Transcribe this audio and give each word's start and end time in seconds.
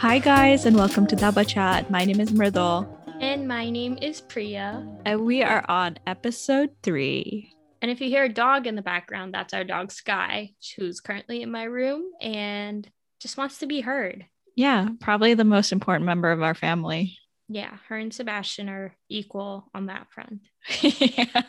Hi, 0.00 0.18
guys, 0.18 0.64
and 0.64 0.76
welcome 0.76 1.06
to 1.08 1.16
Daba 1.16 1.46
Chat. 1.46 1.90
My 1.90 2.04
name 2.04 2.20
is 2.20 2.30
Mridul, 2.32 2.88
And 3.20 3.46
my 3.46 3.68
name 3.68 3.98
is 4.00 4.20
Priya. 4.20 4.86
and 5.04 5.20
we 5.26 5.42
are 5.42 5.64
on 5.68 5.98
episode 6.06 6.70
three. 6.82 7.52
And 7.82 7.90
if 7.90 8.00
you 8.00 8.08
hear 8.08 8.24
a 8.24 8.32
dog 8.32 8.66
in 8.66 8.76
the 8.76 8.82
background, 8.82 9.34
that's 9.34 9.52
our 9.54 9.64
dog 9.64 9.92
Sky, 9.92 10.52
who's 10.76 11.00
currently 11.00 11.42
in 11.42 11.50
my 11.50 11.64
room 11.64 12.04
and 12.20 12.88
just 13.20 13.36
wants 13.36 13.58
to 13.58 13.66
be 13.66 13.80
heard. 13.82 14.24
Yeah, 14.56 14.88
probably 15.00 15.34
the 15.34 15.44
most 15.44 15.70
important 15.72 16.06
member 16.06 16.30
of 16.32 16.42
our 16.42 16.54
family. 16.54 17.16
Yeah, 17.48 17.76
her 17.88 17.96
and 17.96 18.12
Sebastian 18.14 18.68
are 18.68 18.96
equal 19.08 19.68
on 19.74 19.86
that 19.86 20.06
front. 20.12 20.40
yeah, 20.82 21.44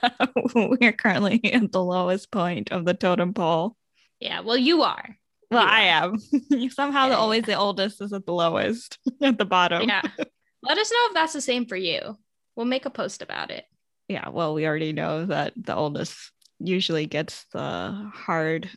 we 0.56 0.88
are 0.88 0.92
currently 0.94 1.40
at 1.54 1.72
the 1.72 1.84
lowest 1.84 2.32
point 2.32 2.72
of 2.72 2.86
the 2.86 2.94
totem 2.94 3.34
pole. 3.34 3.78
Yeah, 4.20 4.42
well, 4.42 4.58
you 4.58 4.84
are. 4.84 5.18
Well, 5.52 5.66
I 5.68 5.82
am. 5.82 6.18
Somehow, 6.70 7.10
the 7.10 7.18
always 7.18 7.44
the 7.44 7.56
oldest 7.56 8.02
is 8.02 8.14
at 8.14 8.26
the 8.26 8.34
lowest, 8.34 8.98
at 9.22 9.38
the 9.38 9.46
bottom. 9.46 9.88
Yeah. 9.88 10.02
Let 10.64 10.78
us 10.78 10.92
know 10.92 11.08
if 11.08 11.14
that's 11.14 11.34
the 11.34 11.42
same 11.42 11.66
for 11.66 11.76
you. 11.76 12.18
We'll 12.56 12.66
make 12.66 12.86
a 12.86 12.90
post 12.90 13.22
about 13.22 13.50
it. 13.52 13.66
yeah 14.08 14.30
well 14.30 14.54
we 14.54 14.66
already 14.68 14.94
know 14.94 15.26
that 15.26 15.54
the 15.56 15.76
oldest 15.76 16.16
usually 16.60 17.06
gets 17.06 17.46
the 17.54 18.10
hard 18.14 18.70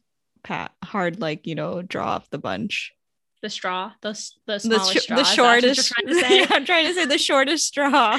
pat 0.43 0.73
hard 0.83 1.21
like 1.21 1.47
you 1.47 1.55
know 1.55 1.83
draw 1.83 2.07
off 2.15 2.31
the 2.31 2.39
bunch 2.39 2.93
The 3.43 3.51
straw, 3.51 3.93
the, 4.01 4.13
the 4.47 4.53
the, 4.55 4.59
smallest 4.61 4.93
sh- 4.93 5.03
straw. 5.03 5.17
the 5.17 5.23
is 5.23 5.37
that 5.37 5.43
what 5.43 5.63
you're 5.65 5.75
shortest 5.75 5.93
trying 5.93 6.07
to 6.09 6.15
say? 6.21 6.39
yeah, 6.41 6.47
i'm 6.51 6.65
trying 6.65 6.87
to 6.87 6.95
say 6.95 7.05
the 7.07 7.19
shortest 7.19 7.67
straw 7.67 8.19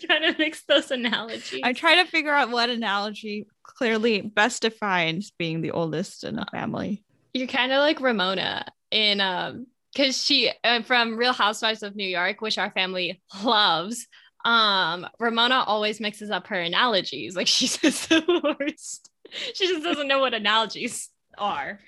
trying 0.00 0.32
to 0.32 0.38
mix 0.38 0.62
those 0.64 0.90
analogies. 0.90 1.60
i'm 1.64 1.74
trying 1.74 2.02
to 2.04 2.10
figure 2.10 2.32
out 2.32 2.50
what 2.50 2.70
analogy 2.70 3.46
clearly 3.64 4.20
best 4.22 4.62
defines 4.62 5.32
being 5.38 5.60
the 5.60 5.72
oldest 5.72 6.24
in 6.24 6.38
a 6.38 6.46
family 6.52 7.02
You're 7.38 7.48
kind 7.48 7.72
of 7.72 7.78
like 7.78 8.00
Ramona 8.00 8.64
in 8.90 9.20
um 9.20 9.66
because 9.92 10.22
she 10.22 10.50
uh, 10.64 10.82
from 10.82 11.16
Real 11.16 11.32
Housewives 11.32 11.82
of 11.82 11.96
New 11.96 12.06
York, 12.06 12.40
which 12.40 12.58
our 12.58 12.70
family 12.70 13.22
loves. 13.42 14.06
Um, 14.44 15.06
Ramona 15.18 15.64
always 15.66 16.00
mixes 16.00 16.30
up 16.30 16.46
her 16.48 16.60
analogies. 16.60 17.36
Like 17.36 17.46
she's 17.56 17.76
just 17.76 18.08
the 18.08 18.56
worst. 18.58 19.10
She 19.54 19.66
just 19.66 19.82
doesn't 19.82 20.08
know 20.08 20.20
what 20.20 20.34
analogies 20.34 21.10
are. 21.36 21.80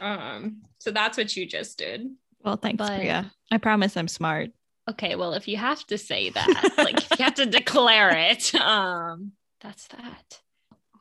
Um, 0.00 0.62
so 0.78 0.90
that's 0.90 1.16
what 1.18 1.36
you 1.36 1.46
just 1.46 1.78
did. 1.78 2.08
well 2.44 2.56
thanks 2.56 2.78
But- 2.78 2.96
priya 2.98 3.32
i 3.50 3.58
promise 3.58 3.96
i'm 3.96 4.08
smart 4.08 4.50
Okay, 4.88 5.14
well, 5.14 5.34
if 5.34 5.46
you 5.46 5.56
have 5.56 5.86
to 5.86 5.98
say 5.98 6.30
that, 6.30 6.72
like 6.76 6.96
if 6.98 7.10
you 7.18 7.24
have 7.24 7.34
to 7.34 7.46
declare 7.46 8.10
it, 8.10 8.52
um, 8.60 9.32
that's 9.60 9.86
that. 9.88 10.40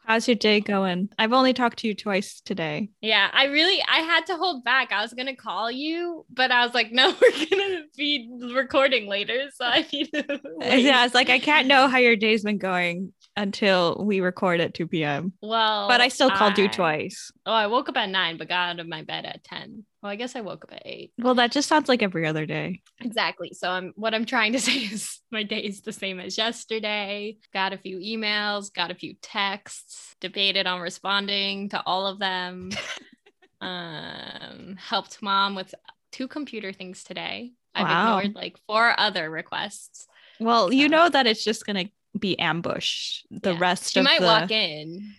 How's 0.09 0.27
your 0.27 0.35
day 0.35 0.59
going 0.59 1.07
i've 1.19 1.33
only 1.33 1.53
talked 1.53 1.77
to 1.79 1.87
you 1.87 1.93
twice 1.93 2.41
today 2.41 2.89
Yeah, 2.99 3.29
I 3.31 3.45
really 3.45 3.79
I 3.87 3.99
had 3.99 4.25
to 4.25 4.35
hold 4.35 4.63
back. 4.63 4.91
I 4.91 5.03
was 5.03 5.13
gonna 5.13 5.35
call 5.35 5.71
you, 5.71 6.25
but 6.31 6.51
I 6.51 6.65
was 6.65 6.73
like, 6.73 6.91
no, 6.99 7.15
we're 7.21 7.45
gonna 7.45 7.83
be 7.95 8.27
recording 8.55 9.07
later, 9.07 9.49
so 9.53 9.65
I 9.65 9.85
need 9.93 10.09
to. 10.13 10.39
wait. 10.43 10.79
yeah 10.79 11.05
it's 11.05 11.13
like 11.13 11.29
i 11.29 11.37
can't 11.37 11.67
know 11.67 11.87
how 11.87 11.99
your 11.99 12.15
day's 12.15 12.43
been 12.43 12.57
going 12.57 13.13
until 13.37 14.03
we 14.03 14.19
record 14.19 14.59
at 14.59 14.73
2 14.73 14.87
p.m 14.87 15.31
Well, 15.41 15.87
but 15.87 16.01
i 16.01 16.07
still 16.07 16.31
called 16.31 16.57
you 16.57 16.67
twice 16.67 17.31
Oh, 17.45 17.53
I 17.53 17.67
woke 17.67 17.89
up 17.89 17.97
at 17.97 18.09
nine, 18.09 18.37
but 18.37 18.47
got 18.49 18.69
out 18.69 18.79
of 18.79 18.87
my 18.87 19.01
bed 19.03 19.25
at 19.25 19.43
ten. 19.43 19.83
Well, 20.01 20.11
I 20.11 20.15
guess 20.15 20.35
I 20.35 20.41
woke 20.41 20.63
up 20.63 20.73
at 20.73 20.83
eight. 20.85 21.11
well 21.17 21.35
that 21.35 21.51
just 21.51 21.67
sounds 21.67 21.89
like 21.89 22.01
every 22.01 22.25
other 22.25 22.45
day 22.45 22.81
Exactly. 23.01 23.51
So 23.53 23.69
I'm 23.69 23.93
what 23.95 24.13
I'm 24.13 24.25
trying 24.25 24.51
to 24.53 24.59
say 24.67 24.73
is 24.73 25.19
my 25.31 25.43
day 25.43 25.59
is 25.59 25.81
the 25.81 25.93
same 25.93 26.19
as 26.19 26.37
yesterday. 26.37 27.37
Got 27.53 27.71
a 27.73 27.77
few 27.77 27.97
emails, 27.97 28.73
got 28.73 28.91
a 28.91 28.95
few 28.95 29.15
texts, 29.21 30.15
debated 30.19 30.67
on 30.67 30.81
responding 30.81 31.69
to 31.69 31.81
all 31.85 32.07
of 32.07 32.19
them. 32.19 32.71
um, 33.61 34.75
helped 34.77 35.21
mom 35.21 35.55
with 35.55 35.73
two 36.11 36.27
computer 36.27 36.73
things 36.73 37.03
today. 37.03 37.53
I've 37.75 37.85
Wow. 37.87 38.17
ignored 38.17 38.35
like 38.35 38.57
four 38.67 38.93
other 38.99 39.29
requests. 39.29 40.07
Well, 40.39 40.73
you 40.73 40.89
know 40.89 41.07
that 41.09 41.27
it's 41.27 41.43
just 41.43 41.65
gonna 41.65 41.85
be 42.17 42.37
ambush. 42.39 43.21
The 43.31 43.53
Yeah. 43.53 43.59
rest 43.59 43.93
She 43.93 44.01
might 44.01 44.19
the 44.19 44.25
walk 44.25 44.51
in 44.51 45.15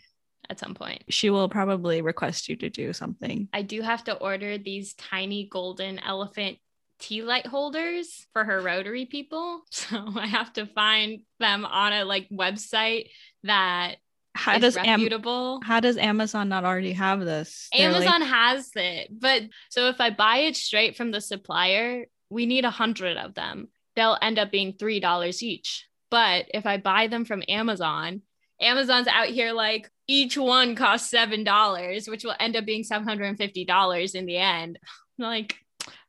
at 0.51 0.59
some 0.59 0.75
point. 0.75 1.03
she 1.09 1.31
will 1.31 1.49
probably 1.49 2.03
request 2.03 2.49
you 2.49 2.57
to 2.57 2.69
do 2.69 2.93
something. 2.93 3.49
I 3.53 3.63
do 3.63 3.81
have 3.83 4.05
to 4.05 4.15
order 4.17 4.59
these 4.59 4.95
tiny 4.95 5.49
golden 5.51 5.99
elephant 6.01 6.59
tea 6.99 7.23
light 7.23 7.47
holders 7.47 8.27
for 8.35 8.45
her 8.45 8.61
rotary 8.61 9.07
people. 9.07 9.63
So 9.71 9.97
I 10.17 10.27
have 10.27 10.53
to 10.55 10.67
find 10.67 11.21
them 11.39 11.65
on 11.65 11.93
a 11.93 12.05
like 12.05 12.29
website 12.31 13.07
that 13.45 13.97
How 14.35 14.57
is 14.57 14.61
does 14.61 14.77
Am- 14.77 15.01
reputable. 15.01 15.61
how 15.65 15.81
does 15.81 15.97
Amazon 15.97 16.49
not 16.49 16.65
already 16.65 16.93
have 16.93 17.21
this? 17.21 17.69
They're 17.73 17.91
like- 17.93 18.03
Amazon 18.03 18.23
has 18.29 18.71
it, 18.77 19.09
but 19.19 19.43
so 19.71 19.89
if 19.89 20.01
I 20.01 20.11
buy 20.11 20.39
it 20.49 20.57
straight 20.57 20.97
from 20.97 21.11
the 21.13 21.21
supplier, 21.21 22.07
we 22.29 22.45
need 22.47 22.65
a 22.65 22.71
hundred 22.71 23.17
of 23.17 23.35
them. 23.35 23.69
They'll 23.97 24.19
end 24.21 24.39
up 24.39 24.51
being 24.51 24.75
three 24.75 25.01
dollars 25.01 25.43
each. 25.43 25.87
But 26.11 26.47
if 26.53 26.67
I 26.67 26.77
buy 26.77 27.07
them 27.07 27.25
from 27.25 27.43
Amazon, 27.49 28.23
Amazon's 28.61 29.07
out 29.09 29.29
here 29.29 29.53
like 29.53 29.89
each 30.11 30.37
one 30.37 30.75
costs 30.75 31.09
seven 31.11 31.45
dollars, 31.45 32.09
which 32.09 32.25
will 32.25 32.35
end 32.41 32.57
up 32.57 32.65
being 32.67 32.83
seven 32.85 33.07
hundred 33.07 33.27
and 33.27 33.39
fifty 33.39 33.65
dollars 33.65 34.15
in 34.15 34.27
the 34.27 34.37
end. 34.37 34.79
I'm 35.19 35.25
like, 35.27 35.57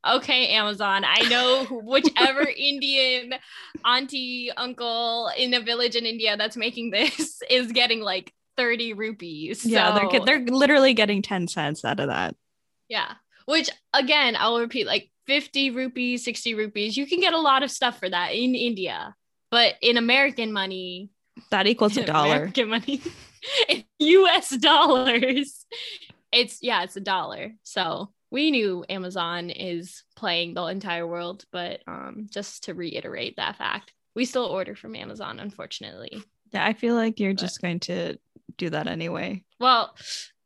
okay, 0.08 0.50
Amazon, 0.54 1.04
I 1.06 1.28
know 1.30 1.66
whichever 1.84 2.42
Indian 2.58 3.34
auntie, 3.86 4.52
uncle 4.58 5.30
in 5.38 5.54
a 5.54 5.62
village 5.62 5.96
in 5.96 6.06
India 6.06 6.36
that's 6.38 6.58
making 6.58 6.92
this 6.92 7.42
is 7.50 7.72
getting 7.72 8.02
like 8.02 8.34
30 8.58 8.94
rupees. 8.94 9.66
yeah, 9.66 9.98
they're 10.12 10.20
they're 10.26 10.46
literally 10.46 10.94
getting 10.94 11.22
10 11.22 11.48
cents 11.48 11.86
out 11.86 12.00
of 12.00 12.08
that. 12.10 12.36
yeah. 12.90 13.14
Which 13.46 13.70
again, 13.94 14.36
I'll 14.38 14.60
repeat 14.60 14.86
like 14.88 15.10
50 15.28 15.72
rupees, 15.72 16.24
60 16.26 16.54
rupees. 16.56 16.96
You 16.98 17.06
can 17.08 17.20
get 17.20 17.34
a 17.34 17.40
lot 17.40 17.64
of 17.64 17.72
stuff 17.72 18.00
for 18.00 18.10
that 18.10 18.34
in 18.34 18.56
India. 18.56 19.16
But 19.50 19.76
in 19.82 19.98
American 19.98 20.52
money, 20.54 21.10
That 21.50 21.68
equals 21.68 21.98
a 21.98 22.06
dollar. 22.16 22.36
American 22.36 22.70
money, 22.70 23.02
in 23.70 23.84
US 24.00 24.50
dollars, 24.58 25.66
it's 26.32 26.60
yeah, 26.62 26.84
it's 26.84 26.96
a 26.96 27.02
dollar. 27.02 27.52
So 27.64 28.12
we 28.30 28.52
knew 28.52 28.86
Amazon 28.88 29.50
is 29.50 30.04
playing 30.16 30.54
the 30.54 30.64
entire 30.66 31.06
world, 31.06 31.44
but 31.52 31.82
um, 31.88 32.28
just 32.30 32.64
to 32.66 32.74
reiterate 32.74 33.36
that 33.38 33.58
fact, 33.58 33.94
we 34.16 34.26
still 34.26 34.46
order 34.46 34.76
from 34.76 34.96
Amazon, 34.96 35.40
unfortunately. 35.40 36.24
Yeah, 36.54 36.66
I 36.66 36.74
feel 36.74 36.96
like 36.96 37.20
you're 37.20 37.34
But- 37.34 37.42
just 37.42 37.62
going 37.62 37.80
to 37.82 38.18
do 38.58 38.70
that 38.70 38.88
anyway. 38.88 39.44
Well, 39.60 39.96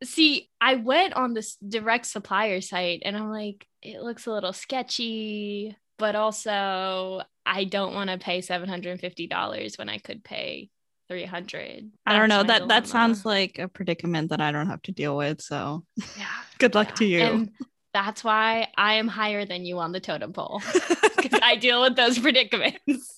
see, 0.04 0.50
I 0.60 0.76
went 0.76 1.14
on 1.14 1.34
this 1.34 1.56
direct 1.58 2.06
supplier 2.08 2.62
site 2.62 3.02
and 3.06 3.16
I'm 3.16 3.30
like, 3.32 3.66
it 3.82 4.02
looks 4.02 4.26
a 4.28 4.32
little 4.32 4.54
sketchy, 4.54 5.76
but 5.98 6.16
also 6.16 7.22
I 7.46 7.64
don't 7.66 7.94
want 7.94 8.10
to 8.10 8.18
pay 8.18 8.40
$750 8.40 9.78
when 9.78 9.90
I 9.90 9.98
could 10.00 10.24
pay 10.24 10.70
300. 11.08 11.92
I 12.06 12.18
don't 12.18 12.30
know. 12.30 12.44
That's 12.44 12.48
my 12.48 12.60
That 12.60 12.68
that 12.68 12.88
sounds 12.88 13.26
like 13.26 13.60
a 13.60 13.68
predicament 13.68 14.30
that 14.30 14.42
I 14.42 14.52
don't 14.52 14.68
have 14.68 14.82
to 14.84 14.92
deal 14.92 15.16
with. 15.16 15.42
So 15.42 15.86
yeah. 16.18 16.26
good 16.60 16.76
luck 16.76 16.90
yeah. 16.90 16.96
to 16.96 17.06
you. 17.06 17.20
And 17.22 17.52
that's 17.94 18.24
why 18.24 18.68
I 18.78 18.96
am 18.96 19.08
higher 19.08 19.46
than 19.46 19.66
you 19.66 19.80
on 19.80 19.92
the 19.92 20.00
totem 20.00 20.34
pole 20.34 20.62
because 21.18 21.40
I 21.42 21.56
deal 21.56 21.82
with 21.82 21.96
those 21.96 22.20
predicaments. 22.20 23.18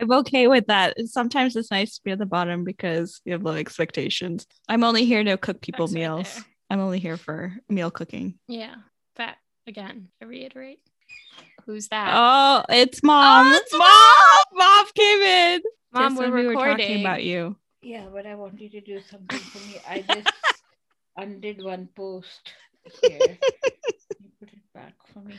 I'm 0.00 0.10
okay 0.12 0.46
with 0.46 0.68
that. 0.68 0.96
Sometimes 1.06 1.54
it's 1.56 1.70
nice 1.70 1.96
to 1.96 2.00
be 2.02 2.10
at 2.12 2.18
the 2.18 2.26
bottom 2.26 2.64
because 2.64 3.20
you 3.26 3.32
have 3.32 3.42
low 3.42 3.54
expectations. 3.54 4.46
I'm 4.68 4.84
only 4.84 5.04
here 5.04 5.22
to 5.22 5.36
cook 5.36 5.60
people 5.60 5.86
That's 5.86 5.94
meals. 5.94 6.34
there. 6.34 6.44
I'm 6.70 6.80
only 6.80 6.98
here 6.98 7.18
for 7.18 7.54
meal 7.68 7.90
cooking. 7.90 8.38
Yeah. 8.48 8.76
But 9.16 9.34
again, 9.66 10.08
I 10.22 10.24
reiterate. 10.24 10.78
Who's 11.66 11.88
that? 11.88 12.12
Oh, 12.14 12.64
it's 12.70 13.02
mom. 13.02 13.46
Oh, 13.46 13.56
it's 13.56 13.72
mom. 13.72 14.66
Mom 14.66 14.86
came 14.94 15.20
in. 15.20 15.60
Mom, 15.92 16.12
Just 16.12 16.18
we're 16.18 16.30
when 16.30 16.42
we 16.44 16.48
recording. 16.48 16.72
were 16.72 16.78
talking 16.78 17.00
about 17.00 17.24
you. 17.24 17.56
Yeah, 17.82 18.06
but 18.12 18.26
I 18.26 18.34
want 18.34 18.60
you 18.60 18.68
to 18.70 18.80
do 18.80 19.00
something 19.10 19.38
for 19.38 19.58
me. 19.58 19.80
I 19.88 20.00
just 20.14 20.28
undid 21.16 21.62
one 21.62 21.88
post 21.96 22.52
here. 23.02 23.18
You 24.20 24.30
put 24.38 24.48
it 24.52 24.58
back 24.74 24.92
for 25.12 25.20
me? 25.20 25.34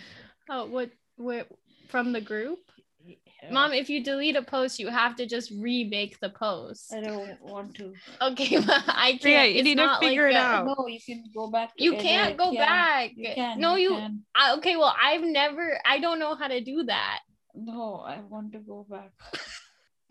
Oh, 0.50 0.66
what? 0.66 0.90
Where? 1.18 1.46
From 1.90 2.12
the 2.14 2.22
group? 2.22 2.60
Yeah. 3.06 3.16
Mom, 3.52 3.74
if 3.74 3.90
you 3.90 4.04
delete 4.04 4.36
a 4.36 4.42
post, 4.44 4.80
you 4.80 4.90
have 4.90 5.16
to 5.18 5.25
just 5.25 5.52
remake 5.60 6.20
the 6.20 6.30
post. 6.30 6.94
I 6.94 7.02
don't 7.02 7.42
want 7.42 7.75
to. 7.75 7.94
Okay, 8.22 8.58
but 8.66 8.84
I 8.88 9.12
can't. 9.14 9.24
Yeah, 9.25 9.44
you 9.44 9.56
it's 9.60 9.64
need 9.64 9.78
to 9.78 9.86
not 9.86 10.00
figure 10.02 10.28
it 10.28 10.36
a- 10.36 10.40
out. 10.40 10.66
No, 10.68 10.88
you 10.88 11.00
can 11.00 11.24
go 11.34 11.50
back. 11.50 11.72
you 11.78 11.96
can't 11.96 12.38
go 12.38 12.52
Yeah, 12.52 12.66
back. 12.66 13.12
You 13.16 13.34
can. 13.34 13.60
no, 13.60 13.75
you. 13.75 13.90
can. 13.92 14.22
I, 14.36 14.54
okay, 14.56 14.75
well, 14.75 14.94
I've 15.02 15.24
never. 15.24 15.80
I 15.86 16.00
don't 16.00 16.20
know 16.20 16.36
how 16.36 16.48
to 16.48 16.62
do 16.62 16.84
that. 16.84 17.20
No, 17.56 18.04
I 18.08 18.20
want 18.22 18.52
to 18.54 18.60
go 18.60 18.86
back. 18.90 19.12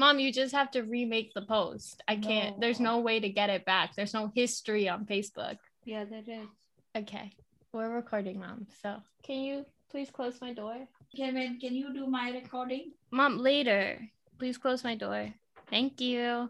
Mom, 0.01 0.19
you 0.19 0.33
just 0.33 0.55
have 0.55 0.71
to 0.71 0.81
remake 0.81 1.35
the 1.35 1.43
post. 1.43 2.03
I 2.09 2.17
can't. 2.17 2.59
There's 2.59 2.81
No. 2.81 2.97
no 2.97 3.01
way 3.01 3.21
to 3.21 3.29
get 3.29 3.51
it 3.51 3.67
back. 3.67 3.95
There's 3.95 4.15
no 4.15 4.33
history 4.35 4.89
on 4.89 5.05
Facebook. 5.05 5.59
Yeah, 5.85 6.07
there 6.07 6.25
is 6.27 6.49
Okay, 6.97 7.31
we're 7.75 7.91
recording, 7.95 8.41
Mom. 8.41 8.67
So 8.83 9.03
can 9.23 9.41
you 9.41 9.67
please 9.91 10.11
close 10.11 10.41
my 10.41 10.55
door? 10.55 10.89
Kevin, 11.15 11.61
can 11.61 11.75
you 11.77 11.93
do 11.93 12.07
my 12.07 12.31
recording? 12.31 12.93
Mom, 13.11 13.37
later. 13.37 14.01
Please 14.39 14.57
close 14.57 14.83
my 14.85 14.95
door. 14.95 15.35
Thank 15.69 16.01
you. 16.01 16.49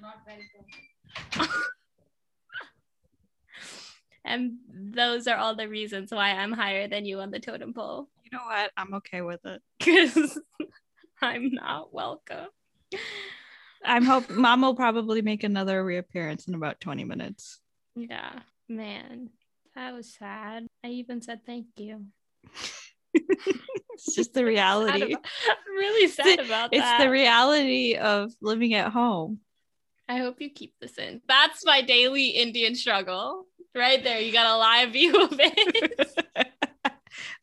Not 0.00 0.26
very 0.26 0.50
good. 0.50 1.48
And 4.26 4.56
those 4.68 5.26
are 5.28 5.36
all 5.36 5.54
the 5.54 5.68
reasons 5.68 6.10
why 6.10 6.30
I'm 6.30 6.50
higher 6.50 6.88
than 6.88 7.04
you 7.04 7.20
on 7.20 7.30
the 7.30 7.38
totem 7.38 7.74
pole. 7.74 8.08
You 8.24 8.30
You 8.32 8.38
know 8.38 8.44
what? 8.46 8.72
I'm 8.74 8.94
okay 8.94 9.20
with 9.20 9.44
it. 9.44 9.60
because 9.78 10.40
I'm 11.22 11.52
not 11.52 11.92
welcome. 11.92 12.48
I'm 13.84 14.04
hope 14.04 14.30
mom 14.30 14.62
will 14.62 14.74
probably 14.74 15.20
make 15.22 15.44
another 15.44 15.84
reappearance 15.84 16.48
in 16.48 16.54
about 16.54 16.80
20 16.80 17.04
minutes. 17.04 17.60
Yeah, 17.96 18.32
man, 18.68 19.30
that 19.74 19.92
was 19.94 20.14
sad. 20.14 20.66
I 20.84 20.88
even 20.88 21.20
said 21.22 21.40
thank 21.46 21.66
you. 21.76 22.06
it's 23.14 24.14
just 24.14 24.34
the 24.34 24.40
Sad 24.40 24.46
reality. 24.46 25.12
about- 25.12 25.24
I'm 25.48 25.74
really 25.76 26.08
sad 26.08 26.40
about 26.40 26.70
It's 26.72 26.82
that. 26.82 26.96
It's 27.00 27.04
the 27.04 27.10
reality 27.10 27.96
of 27.96 28.32
living 28.40 28.74
at 28.74 28.90
home. 28.92 29.40
I 30.08 30.18
hope 30.18 30.40
you 30.40 30.50
keep 30.50 30.74
this 30.80 30.98
in. 30.98 31.20
That's 31.28 31.64
my 31.64 31.80
daily 31.82 32.28
Indian 32.28 32.74
struggle. 32.74 33.46
Right 33.74 34.02
there, 34.04 34.20
you 34.20 34.32
got 34.32 34.46
a 34.46 34.56
live 34.58 34.92
view 34.92 35.24
of 35.24 35.32
it. 35.38 36.10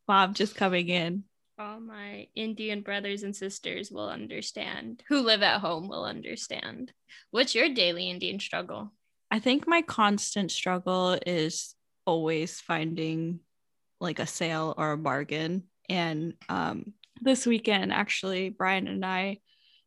Mom 0.08 0.34
just 0.34 0.56
coming 0.56 0.88
in. 0.90 1.24
All 1.62 1.80
my 1.80 2.26
Indian 2.34 2.82
brothers 2.82 3.22
and 3.22 3.36
sisters 3.36 3.92
will 3.92 4.10
understand. 4.10 5.04
Who 5.10 5.22
live 5.22 5.44
at 5.44 5.62
home 5.62 5.88
will 5.88 6.06
understand. 6.06 6.92
What's 7.30 7.54
your 7.54 7.70
daily 7.70 8.10
Indian 8.10 8.40
struggle? 8.40 8.92
I 9.30 9.38
think 9.38 9.68
my 9.68 9.84
constant 9.84 10.50
struggle 10.50 11.20
is 11.24 11.76
always 12.08 12.60
finding 12.60 13.42
like 14.00 14.18
a 14.18 14.26
sale 14.26 14.74
or 14.76 14.94
a 14.94 14.98
bargain. 14.98 15.66
And 15.88 16.34
um, 16.50 16.94
this 17.22 17.46
weekend, 17.46 17.94
actually, 17.94 18.50
Brian 18.50 18.88
and 18.88 19.06
I, 19.06 19.38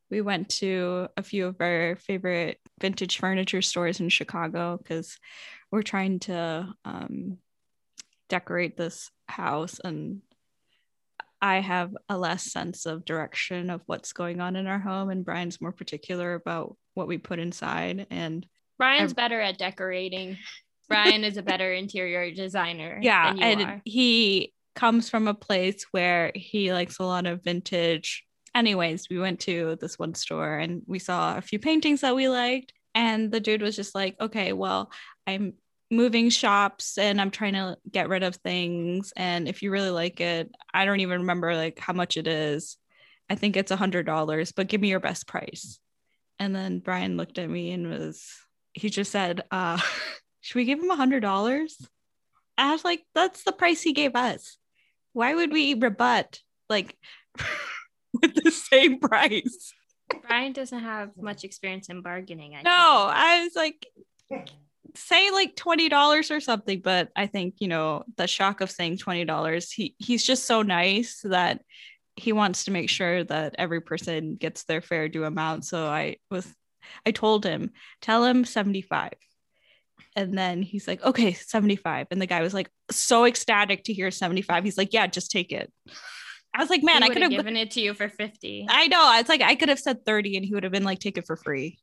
we 0.09 0.21
went 0.21 0.47
to 0.61 1.09
a 1.17 1.23
few 1.23 1.47
of 1.47 1.57
our 1.59 1.97
favorite 1.97 2.57
vintage 2.79 3.17
furniture 3.17 3.61
stores 3.61 3.99
in 3.99 4.07
Chicago 4.07 4.77
because 4.77 5.17
we're 5.73 5.81
trying 5.81 6.19
to 6.19 6.73
um, 6.85 7.39
decorate 8.29 8.77
this 8.77 9.11
house 9.27 9.81
and 9.83 10.21
I 11.45 11.59
have 11.59 11.95
a 12.09 12.17
less 12.17 12.51
sense 12.51 12.87
of 12.87 13.05
direction 13.05 13.69
of 13.69 13.81
what's 13.85 14.13
going 14.13 14.41
on 14.41 14.55
in 14.55 14.65
our 14.65 14.79
home, 14.79 15.11
and 15.11 15.23
Brian's 15.23 15.61
more 15.61 15.71
particular 15.71 16.33
about 16.33 16.75
what 16.95 17.07
we 17.07 17.19
put 17.19 17.37
inside. 17.37 18.07
And 18.09 18.43
Brian's 18.79 19.11
I- 19.11 19.13
better 19.13 19.39
at 19.39 19.59
decorating. 19.59 20.39
Brian 20.89 21.23
is 21.23 21.37
a 21.37 21.43
better 21.43 21.71
interior 21.71 22.31
designer. 22.31 22.99
yeah 23.01 23.35
and 23.39 23.61
are. 23.61 23.81
he 23.85 24.53
comes 24.75 25.07
from 25.07 25.27
a 25.27 25.35
place 25.35 25.85
where 25.91 26.31
he 26.33 26.73
likes 26.73 26.97
a 26.99 27.03
lot 27.03 27.25
of 27.25 27.43
vintage 27.43 28.23
anyways 28.53 29.07
we 29.09 29.17
went 29.17 29.39
to 29.39 29.77
this 29.81 29.97
one 29.97 30.13
store 30.13 30.57
and 30.57 30.83
we 30.85 30.99
saw 30.99 31.37
a 31.37 31.41
few 31.41 31.57
paintings 31.57 32.01
that 32.01 32.15
we 32.15 32.27
liked 32.29 32.71
and 32.93 33.31
the 33.31 33.39
dude 33.39 33.61
was 33.61 33.75
just 33.75 33.95
like 33.95 34.15
okay 34.21 34.53
well 34.53 34.91
i'm 35.25 35.53
moving 35.91 36.29
shops 36.29 36.97
and 36.97 37.21
i'm 37.21 37.31
trying 37.31 37.53
to 37.53 37.77
get 37.91 38.09
rid 38.09 38.23
of 38.23 38.35
things 38.37 39.13
and 39.15 39.47
if 39.47 39.61
you 39.61 39.71
really 39.71 39.91
like 39.91 40.19
it 40.19 40.51
i 40.73 40.83
don't 40.83 40.99
even 40.99 41.21
remember 41.21 41.55
like 41.55 41.77
how 41.79 41.93
much 41.93 42.17
it 42.17 42.27
is 42.27 42.77
i 43.29 43.35
think 43.35 43.55
it's 43.55 43.71
a 43.71 43.75
hundred 43.75 44.05
dollars 44.05 44.51
but 44.51 44.67
give 44.67 44.81
me 44.81 44.89
your 44.89 44.99
best 44.99 45.27
price 45.27 45.79
and 46.39 46.55
then 46.55 46.79
brian 46.79 47.17
looked 47.17 47.37
at 47.37 47.49
me 47.49 47.71
and 47.71 47.87
was 47.87 48.25
he 48.73 48.89
just 48.89 49.11
said 49.11 49.43
uh 49.51 49.79
should 50.41 50.57
we 50.57 50.65
give 50.65 50.79
him 50.79 50.89
a 50.89 50.95
hundred 50.95 51.19
dollars 51.19 51.77
I 52.57 52.71
was 52.71 52.83
like, 52.83 53.03
that's 53.13 53.43
the 53.43 53.51
price 53.51 53.81
he 53.81 53.93
gave 53.93 54.15
us. 54.15 54.57
Why 55.13 55.33
would 55.33 55.51
we 55.51 55.73
rebut 55.73 56.39
like 56.69 56.95
with 58.21 58.35
the 58.43 58.51
same 58.51 58.99
price? 58.99 59.73
Brian 60.27 60.53
doesn't 60.53 60.79
have 60.79 61.11
much 61.17 61.43
experience 61.43 61.89
in 61.89 62.01
bargaining. 62.01 62.55
I 62.55 62.61
No, 62.61 62.71
I 62.71 63.43
was 63.43 63.55
like, 63.55 63.87
say 64.95 65.31
like 65.31 65.55
twenty 65.55 65.89
dollars 65.89 66.31
or 66.31 66.39
something. 66.39 66.81
But 66.81 67.09
I 67.15 67.27
think 67.27 67.55
you 67.59 67.67
know 67.67 68.03
the 68.17 68.27
shock 68.27 68.61
of 68.61 68.71
saying 68.71 68.97
twenty 68.97 69.25
dollars. 69.25 69.71
He 69.71 69.95
he's 69.99 70.23
just 70.23 70.45
so 70.45 70.61
nice 70.61 71.21
that 71.23 71.61
he 72.15 72.31
wants 72.31 72.65
to 72.65 72.71
make 72.71 72.89
sure 72.89 73.23
that 73.25 73.55
every 73.57 73.81
person 73.81 74.35
gets 74.35 74.63
their 74.63 74.81
fair 74.81 75.09
due 75.09 75.25
amount. 75.25 75.65
So 75.65 75.85
I 75.85 76.17
was, 76.31 76.47
I 77.05 77.11
told 77.11 77.45
him, 77.45 77.71
tell 78.01 78.23
him 78.23 78.45
seventy 78.45 78.81
five. 78.81 79.13
And 80.17 80.37
then 80.37 80.61
he's 80.61 80.87
like, 80.87 81.03
okay, 81.03 81.33
75. 81.33 82.07
And 82.09 82.21
the 82.21 82.25
guy 82.25 82.41
was 82.41 82.53
like, 82.53 82.69
so 82.89 83.25
ecstatic 83.25 83.83
to 83.85 83.93
hear 83.93 84.11
75. 84.11 84.63
He's 84.63 84.77
like, 84.77 84.93
yeah, 84.93 85.07
just 85.07 85.29
take 85.29 85.51
it. 85.51 85.71
I 86.53 86.59
was 86.61 86.69
like, 86.69 86.83
man, 86.83 87.03
I 87.03 87.09
could 87.09 87.21
have 87.21 87.31
given 87.31 87.57
it 87.57 87.71
to 87.71 87.81
you 87.81 87.93
for 87.93 88.07
50. 88.07 88.67
I 88.69 88.87
know. 88.87 89.11
It's 89.19 89.27
like 89.27 89.41
I 89.41 89.55
could 89.55 89.67
have 89.67 89.79
said 89.79 90.05
30 90.05 90.37
and 90.37 90.45
he 90.45 90.53
would 90.53 90.63
have 90.63 90.71
been 90.71 90.85
like, 90.85 90.99
take 90.99 91.17
it 91.17 91.27
for 91.27 91.35
free. 91.35 91.79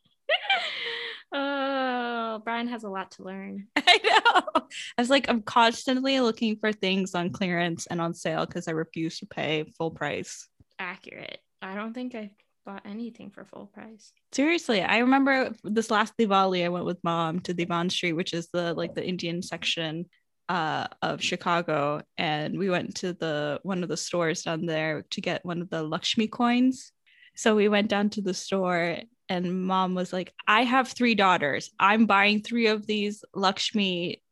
oh, 1.34 2.40
Brian 2.44 2.68
has 2.68 2.84
a 2.84 2.88
lot 2.88 3.10
to 3.12 3.24
learn. 3.24 3.66
I 3.76 3.98
know. 4.02 4.62
I 4.96 5.02
was 5.02 5.10
like, 5.10 5.28
I'm 5.28 5.42
constantly 5.42 6.20
looking 6.20 6.56
for 6.56 6.72
things 6.72 7.14
on 7.14 7.30
clearance 7.30 7.86
and 7.86 8.00
on 8.00 8.14
sale 8.14 8.46
because 8.46 8.68
I 8.68 8.72
refuse 8.72 9.18
to 9.18 9.26
pay 9.26 9.64
full 9.76 9.90
price. 9.90 10.48
Accurate. 10.78 11.40
I 11.60 11.74
don't 11.74 11.92
think 11.92 12.14
I 12.14 12.30
bought 12.64 12.82
anything 12.86 13.30
for 13.30 13.44
full 13.44 13.66
price. 13.66 14.12
Seriously, 14.32 14.82
I 14.82 14.98
remember 14.98 15.50
this 15.64 15.90
last 15.90 16.14
Diwali, 16.18 16.64
I 16.64 16.68
went 16.68 16.86
with 16.86 17.02
mom 17.04 17.40
to 17.40 17.54
Devon 17.54 17.90
Street, 17.90 18.14
which 18.14 18.32
is 18.32 18.48
the 18.52 18.74
like 18.74 18.94
the 18.94 19.06
Indian 19.06 19.42
section 19.42 20.06
uh, 20.48 20.86
of 21.02 21.22
Chicago, 21.22 22.02
and 22.18 22.58
we 22.58 22.70
went 22.70 22.96
to 22.96 23.12
the 23.12 23.60
one 23.62 23.82
of 23.82 23.88
the 23.88 23.96
stores 23.96 24.42
down 24.42 24.66
there 24.66 25.04
to 25.10 25.20
get 25.20 25.44
one 25.44 25.60
of 25.60 25.70
the 25.70 25.82
Lakshmi 25.82 26.28
coins. 26.28 26.92
So 27.36 27.56
we 27.56 27.68
went 27.68 27.88
down 27.88 28.10
to 28.10 28.22
the 28.22 28.34
store, 28.34 28.98
and 29.28 29.64
mom 29.66 29.94
was 29.94 30.12
like, 30.12 30.32
"I 30.46 30.64
have 30.64 30.88
three 30.88 31.14
daughters. 31.14 31.70
I'm 31.78 32.06
buying 32.06 32.42
three 32.42 32.66
of 32.68 32.86
these 32.86 33.24
Lakshmi 33.34 34.22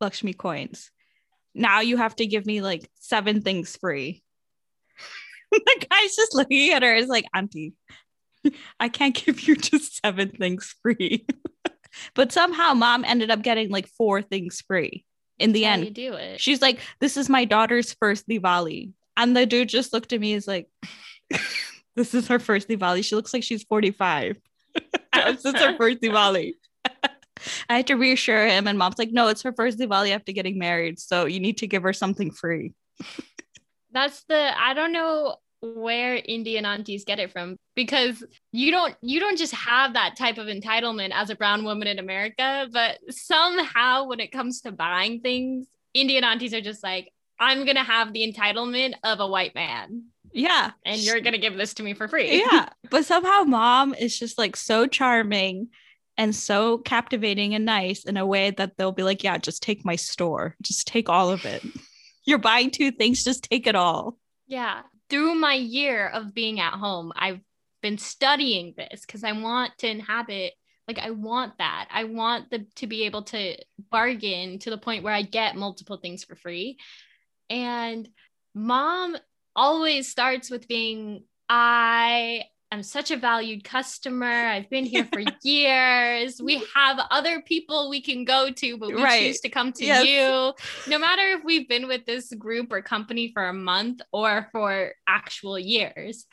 Lakshmi 0.00 0.32
coins. 0.32 0.90
Now 1.54 1.80
you 1.80 1.96
have 1.96 2.16
to 2.16 2.26
give 2.26 2.46
me 2.46 2.60
like 2.60 2.88
seven 3.00 3.42
things 3.42 3.76
free." 3.76 4.22
the 5.52 5.86
guy's 5.90 6.16
just 6.16 6.34
looking 6.34 6.72
at 6.72 6.82
her 6.82 6.94
as 6.94 7.08
like, 7.08 7.26
"Auntie." 7.34 7.74
I 8.80 8.88
can't 8.88 9.14
give 9.14 9.46
you 9.46 9.56
just 9.56 10.00
seven 10.02 10.30
things 10.30 10.74
free. 10.82 11.26
but 12.14 12.32
somehow 12.32 12.74
mom 12.74 13.04
ended 13.04 13.30
up 13.30 13.42
getting 13.42 13.70
like 13.70 13.88
four 13.88 14.22
things 14.22 14.62
free 14.66 15.04
in 15.38 15.52
the 15.52 15.64
How 15.64 15.72
end. 15.72 15.94
do 15.94 16.14
it. 16.14 16.40
She's 16.40 16.62
like, 16.62 16.80
This 17.00 17.16
is 17.16 17.28
my 17.28 17.44
daughter's 17.44 17.94
first 17.94 18.28
Diwali. 18.28 18.92
And 19.16 19.36
the 19.36 19.46
dude 19.46 19.68
just 19.68 19.92
looked 19.92 20.12
at 20.12 20.20
me 20.20 20.34
as 20.34 20.46
like, 20.46 20.68
This 21.96 22.14
is 22.14 22.28
her 22.28 22.38
first 22.38 22.68
Diwali. 22.68 23.04
She 23.04 23.14
looks 23.14 23.32
like 23.34 23.42
she's 23.42 23.64
45. 23.64 24.36
this 25.12 25.44
is 25.44 25.54
her 25.54 25.76
first 25.76 26.00
Diwali. 26.00 26.54
I 27.68 27.76
had 27.76 27.86
to 27.88 27.94
reassure 27.94 28.46
him, 28.46 28.66
and 28.66 28.78
mom's 28.78 28.98
like, 28.98 29.12
No, 29.12 29.28
it's 29.28 29.42
her 29.42 29.52
first 29.52 29.78
Diwali 29.78 30.10
after 30.14 30.32
getting 30.32 30.58
married. 30.58 30.98
So 30.98 31.24
you 31.24 31.40
need 31.40 31.58
to 31.58 31.66
give 31.66 31.82
her 31.82 31.92
something 31.92 32.30
free. 32.30 32.74
That's 33.92 34.22
the 34.28 34.52
I 34.56 34.74
don't 34.74 34.92
know 34.92 35.36
where 35.62 36.16
Indian 36.24 36.64
aunties 36.64 37.04
get 37.04 37.18
it 37.18 37.32
from 37.32 37.56
because 37.74 38.24
you 38.52 38.70
don't 38.70 38.94
you 39.02 39.20
don't 39.20 39.36
just 39.36 39.54
have 39.54 39.94
that 39.94 40.16
type 40.16 40.38
of 40.38 40.46
entitlement 40.46 41.10
as 41.12 41.28
a 41.30 41.36
brown 41.36 41.64
woman 41.64 41.88
in 41.88 41.98
America, 41.98 42.68
but 42.72 42.98
somehow 43.10 44.04
when 44.04 44.20
it 44.20 44.32
comes 44.32 44.60
to 44.62 44.72
buying 44.72 45.20
things, 45.20 45.66
Indian 45.92 46.24
aunties 46.24 46.54
are 46.54 46.60
just 46.60 46.82
like, 46.82 47.12
I'm 47.38 47.66
gonna 47.66 47.84
have 47.84 48.12
the 48.12 48.32
entitlement 48.32 48.94
of 49.02 49.20
a 49.20 49.26
white 49.26 49.54
man, 49.54 50.04
Yeah. 50.32 50.70
and 50.84 51.00
you're 51.00 51.20
gonna 51.20 51.38
give 51.38 51.56
this 51.56 51.74
to 51.74 51.82
me 51.82 51.94
for 51.94 52.08
free. 52.08 52.38
yeah 52.40 52.68
but 52.90 53.04
somehow 53.04 53.42
mom 53.44 53.94
is 53.94 54.18
just 54.18 54.38
like 54.38 54.56
so 54.56 54.86
charming 54.86 55.68
and 56.16 56.34
so 56.34 56.78
captivating 56.78 57.54
and 57.54 57.64
nice 57.64 58.04
in 58.04 58.16
a 58.16 58.26
way 58.26 58.50
that 58.50 58.76
they'll 58.76 58.92
be 58.92 59.02
like 59.02 59.24
yeah 59.24 59.38
just 59.38 59.62
take 59.62 59.84
my 59.84 59.96
store 59.96 60.56
just 60.62 60.86
take 60.86 61.08
all 61.08 61.30
of 61.30 61.44
it 61.44 61.62
you're 62.24 62.38
buying 62.38 62.70
two 62.70 62.90
things 62.90 63.24
just 63.24 63.44
take 63.44 63.66
it 63.66 63.74
all 63.74 64.16
Yeah. 64.46 64.82
Through 65.08 65.34
my 65.34 65.54
year 65.54 66.06
of 66.06 66.34
being 66.34 66.60
at 66.60 66.74
home, 66.74 67.12
I've 67.16 67.40
been 67.82 67.98
studying 67.98 68.74
this 68.76 69.00
because 69.04 69.24
I 69.24 69.32
want 69.32 69.72
to 69.78 69.88
inhabit, 69.90 70.52
like, 70.86 71.00
I 71.00 71.10
want 71.10 71.58
that. 71.58 71.88
I 71.90 72.04
want 72.04 72.48
the, 72.50 72.66
to 72.76 72.86
be 72.86 73.06
able 73.06 73.22
to 73.24 73.56
bargain 73.90 74.60
to 74.60 74.70
the 74.70 74.78
point 74.78 75.02
where 75.02 75.12
I 75.12 75.22
get 75.22 75.56
multiple 75.56 75.96
things 75.96 76.22
for 76.22 76.36
free. 76.36 76.78
And 77.48 78.08
mom 78.54 79.16
always 79.56 80.08
starts 80.08 80.50
with 80.50 80.68
being, 80.68 81.24
I 81.48 82.44
am 82.72 82.82
such 82.82 83.10
a 83.10 83.16
valued 83.16 83.64
customer. 83.64 84.30
I've 84.30 84.70
been 84.70 84.84
here 84.84 85.04
for 85.04 85.20
years. 85.42 86.40
We 86.40 86.62
have 86.74 87.00
other 87.10 87.42
people 87.42 87.90
we 87.90 88.00
can 88.00 88.24
go 88.24 88.50
to, 88.50 88.76
but 88.78 88.94
we 88.94 89.02
Right. 89.02 89.26
choose 89.26 89.40
to 89.40 89.48
come 89.48 89.72
to 89.72 89.84
Yes. 89.84 90.06
you 90.06 90.54
no 90.90 90.98
matter 90.98 91.22
if 91.32 91.44
we've 91.44 91.68
been 91.68 91.88
with 91.88 92.06
this 92.06 92.32
group 92.34 92.72
or 92.72 92.80
company 92.82 93.32
for 93.32 93.48
a 93.48 93.52
month 93.52 94.00
or 94.12 94.48
for 94.52 94.94
actual 95.08 95.58
years, 95.58 96.26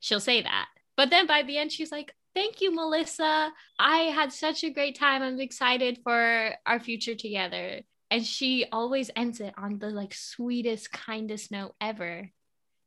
she'll 0.00 0.20
say 0.20 0.42
that. 0.42 0.66
But 0.96 1.10
then 1.10 1.26
by 1.26 1.42
the 1.42 1.58
end, 1.58 1.72
she's 1.72 1.92
like, 1.92 2.14
Thank 2.34 2.62
you, 2.62 2.74
Melissa. 2.74 3.52
I 3.78 3.98
had 4.04 4.32
such 4.32 4.64
a 4.64 4.70
great 4.70 4.98
time. 4.98 5.22
I'm 5.22 5.38
excited 5.38 5.98
for 6.02 6.54
our 6.64 6.80
future 6.80 7.14
together. 7.14 7.82
And 8.10 8.24
she 8.24 8.64
always 8.72 9.10
ends 9.14 9.40
it 9.40 9.52
on 9.58 9.78
the 9.78 9.90
like 9.90 10.14
sweetest, 10.14 10.90
kindest 10.92 11.50
note 11.50 11.74
ever. 11.78 12.30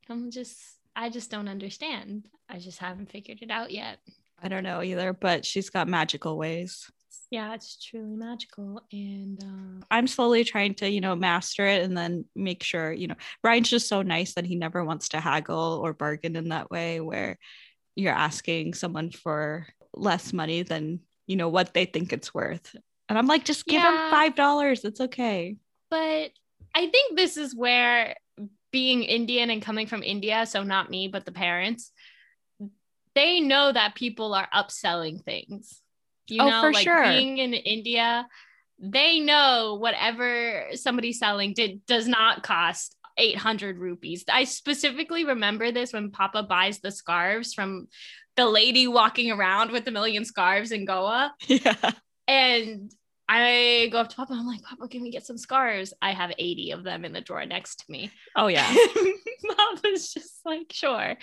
I'm 0.09 0.31
just, 0.31 0.57
I 0.95 1.09
just 1.09 1.29
don't 1.31 1.47
understand. 1.47 2.25
I 2.49 2.59
just 2.59 2.79
haven't 2.79 3.11
figured 3.11 3.39
it 3.41 3.51
out 3.51 3.71
yet. 3.71 3.99
i 4.43 4.47
don't 4.47 4.63
know 4.63 4.81
either 4.83 5.13
but 5.13 5.45
she's 5.45 5.69
got 5.69 5.87
magical 5.87 6.37
ways 6.37 6.89
Yeah, 7.31 7.55
it's 7.55 7.83
truly 7.83 8.15
magical. 8.15 8.81
And 8.91 9.41
uh, 9.43 9.85
I'm 9.89 10.07
slowly 10.07 10.43
trying 10.43 10.75
to, 10.75 10.87
you 10.89 11.01
know, 11.01 11.15
master 11.15 11.65
it 11.65 11.81
and 11.83 11.97
then 11.97 12.25
make 12.35 12.61
sure, 12.63 12.93
you 12.93 13.07
know, 13.07 13.15
Brian's 13.41 13.69
just 13.69 13.87
so 13.89 14.03
nice 14.03 14.35
that 14.35 14.45
he 14.45 14.55
never 14.55 14.85
wants 14.85 15.09
to 15.09 15.19
haggle 15.19 15.81
or 15.83 15.93
bargain 15.93 16.35
in 16.35 16.49
that 16.49 16.69
way 16.69 16.99
where 17.01 17.37
you're 17.95 18.13
asking 18.29 18.75
someone 18.75 19.09
for 19.11 19.65
less 19.93 20.33
money 20.33 20.61
than, 20.63 20.99
you 21.25 21.35
know, 21.35 21.49
what 21.49 21.73
they 21.73 21.85
think 21.85 22.13
it's 22.13 22.31
worth. 22.33 22.75
And 23.09 23.17
I'm 23.17 23.27
like, 23.27 23.43
just 23.43 23.65
give 23.65 23.81
Yeah. 23.81 24.05
him 24.05 24.11
five 24.11 24.35
dollars. 24.35 24.85
It's 24.85 25.01
okay. 25.01 25.57
but 25.89 26.29
I 26.75 26.87
think 26.93 27.17
this 27.17 27.37
is 27.37 27.55
where 27.55 28.15
being 28.75 29.03
Indian 29.03 29.49
and 29.51 29.61
coming 29.61 29.87
from 29.87 30.03
India, 30.03 30.45
so 30.45 30.61
not 30.61 30.89
me, 30.89 31.07
but 31.07 31.23
the 31.23 31.31
parents, 31.31 31.93
they 33.13 33.39
know 33.39 33.71
that 33.71 33.95
people 33.95 34.33
are 34.33 34.49
upselling 34.53 35.23
things. 35.23 35.81
You 36.27 36.41
Oh, 36.41 36.49
know, 36.49 36.61
for 36.63 36.73
like 36.73 36.83
sure. 36.83 37.03
being 37.03 37.37
in 37.37 37.53
India, 37.53 38.27
they 38.77 39.21
know 39.21 39.77
whatever 39.79 40.65
somebody's 40.73 41.19
selling 41.19 41.53
did, 41.53 41.85
does 41.85 42.05
not 42.05 42.43
cost 42.43 42.97
800 43.17 43.77
rupees. 43.77 44.25
I 44.29 44.43
specifically 44.43 45.23
remember 45.23 45.71
this 45.71 45.93
when 45.93 46.11
Papa 46.11 46.43
buys 46.43 46.79
the 46.79 46.91
scarves 46.91 47.53
from 47.53 47.87
the 48.35 48.45
lady 48.45 48.87
walking 48.87 49.31
around 49.31 49.71
with 49.71 49.87
a 49.87 49.91
million 49.91 50.25
scarves 50.25 50.73
in 50.73 50.83
Goa. 50.83 51.33
Yeah. 51.47 51.91
And 52.27 52.91
I 53.27 53.89
go 53.91 53.99
up 53.99 54.09
to 54.09 54.15
Papa. 54.15 54.33
I'm 54.33 54.45
like, 54.45 54.61
Papa, 54.61 54.87
can 54.87 55.01
we 55.01 55.09
get 55.11 55.25
some 55.25 55.37
scarves? 55.37 55.93
I 56.01 56.11
have 56.11 56.31
80 56.37 56.71
of 56.71 56.83
them 56.83 57.05
in 57.05 57.11
the 57.13 57.21
drawer 57.21 57.45
next 57.45 57.79
to 57.79 57.85
me. 57.91 58.11
Oh 58.35 58.47
yeah. 58.47 58.71
Papa's 59.57 60.13
just 60.13 60.39
like, 60.45 60.71
sure. 60.71 61.15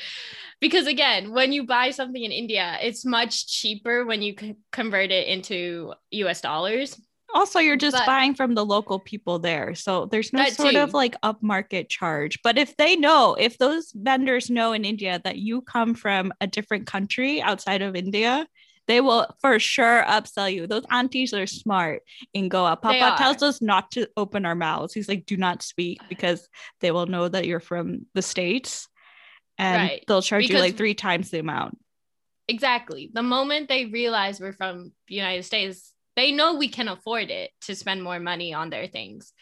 Because 0.60 0.86
again, 0.86 1.32
when 1.32 1.52
you 1.52 1.64
buy 1.64 1.90
something 1.90 2.22
in 2.22 2.32
India, 2.32 2.76
it's 2.82 3.04
much 3.04 3.46
cheaper 3.46 4.04
when 4.04 4.20
you 4.22 4.34
c- 4.38 4.56
convert 4.72 5.10
it 5.10 5.28
into 5.28 5.92
US 6.10 6.40
dollars. 6.40 7.00
Also, 7.34 7.60
you're 7.60 7.76
just 7.76 7.96
But- 7.96 8.04
buying 8.06 8.34
from 8.34 8.54
the 8.54 8.64
local 8.64 8.98
people 8.98 9.38
there. 9.38 9.74
So 9.74 10.06
there's 10.06 10.32
no 10.32 10.44
sort 10.50 10.74
of 10.74 10.92
like 10.92 11.18
upmarket 11.22 11.88
charge. 11.88 12.38
But 12.42 12.58
if 12.58 12.76
they 12.76 12.94
know, 12.96 13.34
if 13.38 13.56
those 13.58 13.90
vendors 13.94 14.50
know 14.50 14.72
in 14.72 14.84
India 14.84 15.20
that 15.24 15.38
you 15.38 15.62
come 15.62 15.94
from 15.94 16.32
a 16.40 16.46
different 16.46 16.86
country 16.86 17.40
outside 17.40 17.80
of 17.80 17.96
India, 17.96 18.46
they 18.88 19.00
will 19.00 19.26
for 19.40 19.58
sure 19.58 20.02
upsell 20.02 20.52
you. 20.52 20.66
Those 20.66 20.84
aunties 20.90 21.32
are 21.32 21.46
smart 21.46 22.02
in 22.34 22.48
Goa. 22.48 22.76
Papa 22.76 23.14
tells 23.16 23.42
us 23.42 23.62
not 23.62 23.90
to 23.92 24.08
open 24.16 24.44
our 24.44 24.54
mouths. 24.54 24.92
He's 24.92 25.08
like, 25.08 25.26
do 25.26 25.36
not 25.36 25.62
speak 25.62 26.00
because 26.08 26.48
they 26.80 26.90
will 26.90 27.06
know 27.06 27.28
that 27.28 27.46
you're 27.46 27.60
from 27.60 28.06
the 28.14 28.22
States 28.22 28.88
and 29.58 29.82
Right. 29.82 30.04
they'll 30.08 30.22
charge 30.22 30.48
you 30.48 30.58
like 30.58 30.76
three 30.76 30.94
times 30.94 31.30
the 31.30 31.38
amount. 31.38 31.78
Exactly. 32.48 33.10
The 33.12 33.22
moment 33.22 33.68
they 33.68 33.86
realize 33.86 34.40
we're 34.40 34.52
from 34.52 34.92
the 35.08 35.14
United 35.14 35.44
States, 35.44 35.92
they 36.16 36.32
know 36.32 36.54
we 36.54 36.68
can 36.68 36.88
afford 36.88 37.30
it 37.30 37.50
to 37.62 37.74
spend 37.74 38.02
more 38.02 38.18
money 38.18 38.52
on 38.52 38.70
their 38.70 38.88
things. 38.88 39.32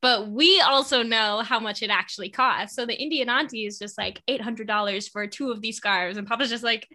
But 0.00 0.28
we 0.28 0.60
also 0.60 1.02
know 1.02 1.40
how 1.40 1.58
much 1.60 1.82
it 1.82 1.90
actually 1.90 2.30
costs. 2.30 2.76
So 2.76 2.86
the 2.86 3.00
Indian 3.00 3.28
auntie 3.28 3.66
is 3.66 3.78
just 3.78 3.98
like 3.98 4.22
$800 4.28 5.10
for 5.10 5.26
two 5.26 5.50
of 5.50 5.60
these 5.60 5.76
scarves. 5.76 6.16
And 6.16 6.26
Papa's 6.26 6.50
just 6.50 6.64
like, 6.64 6.88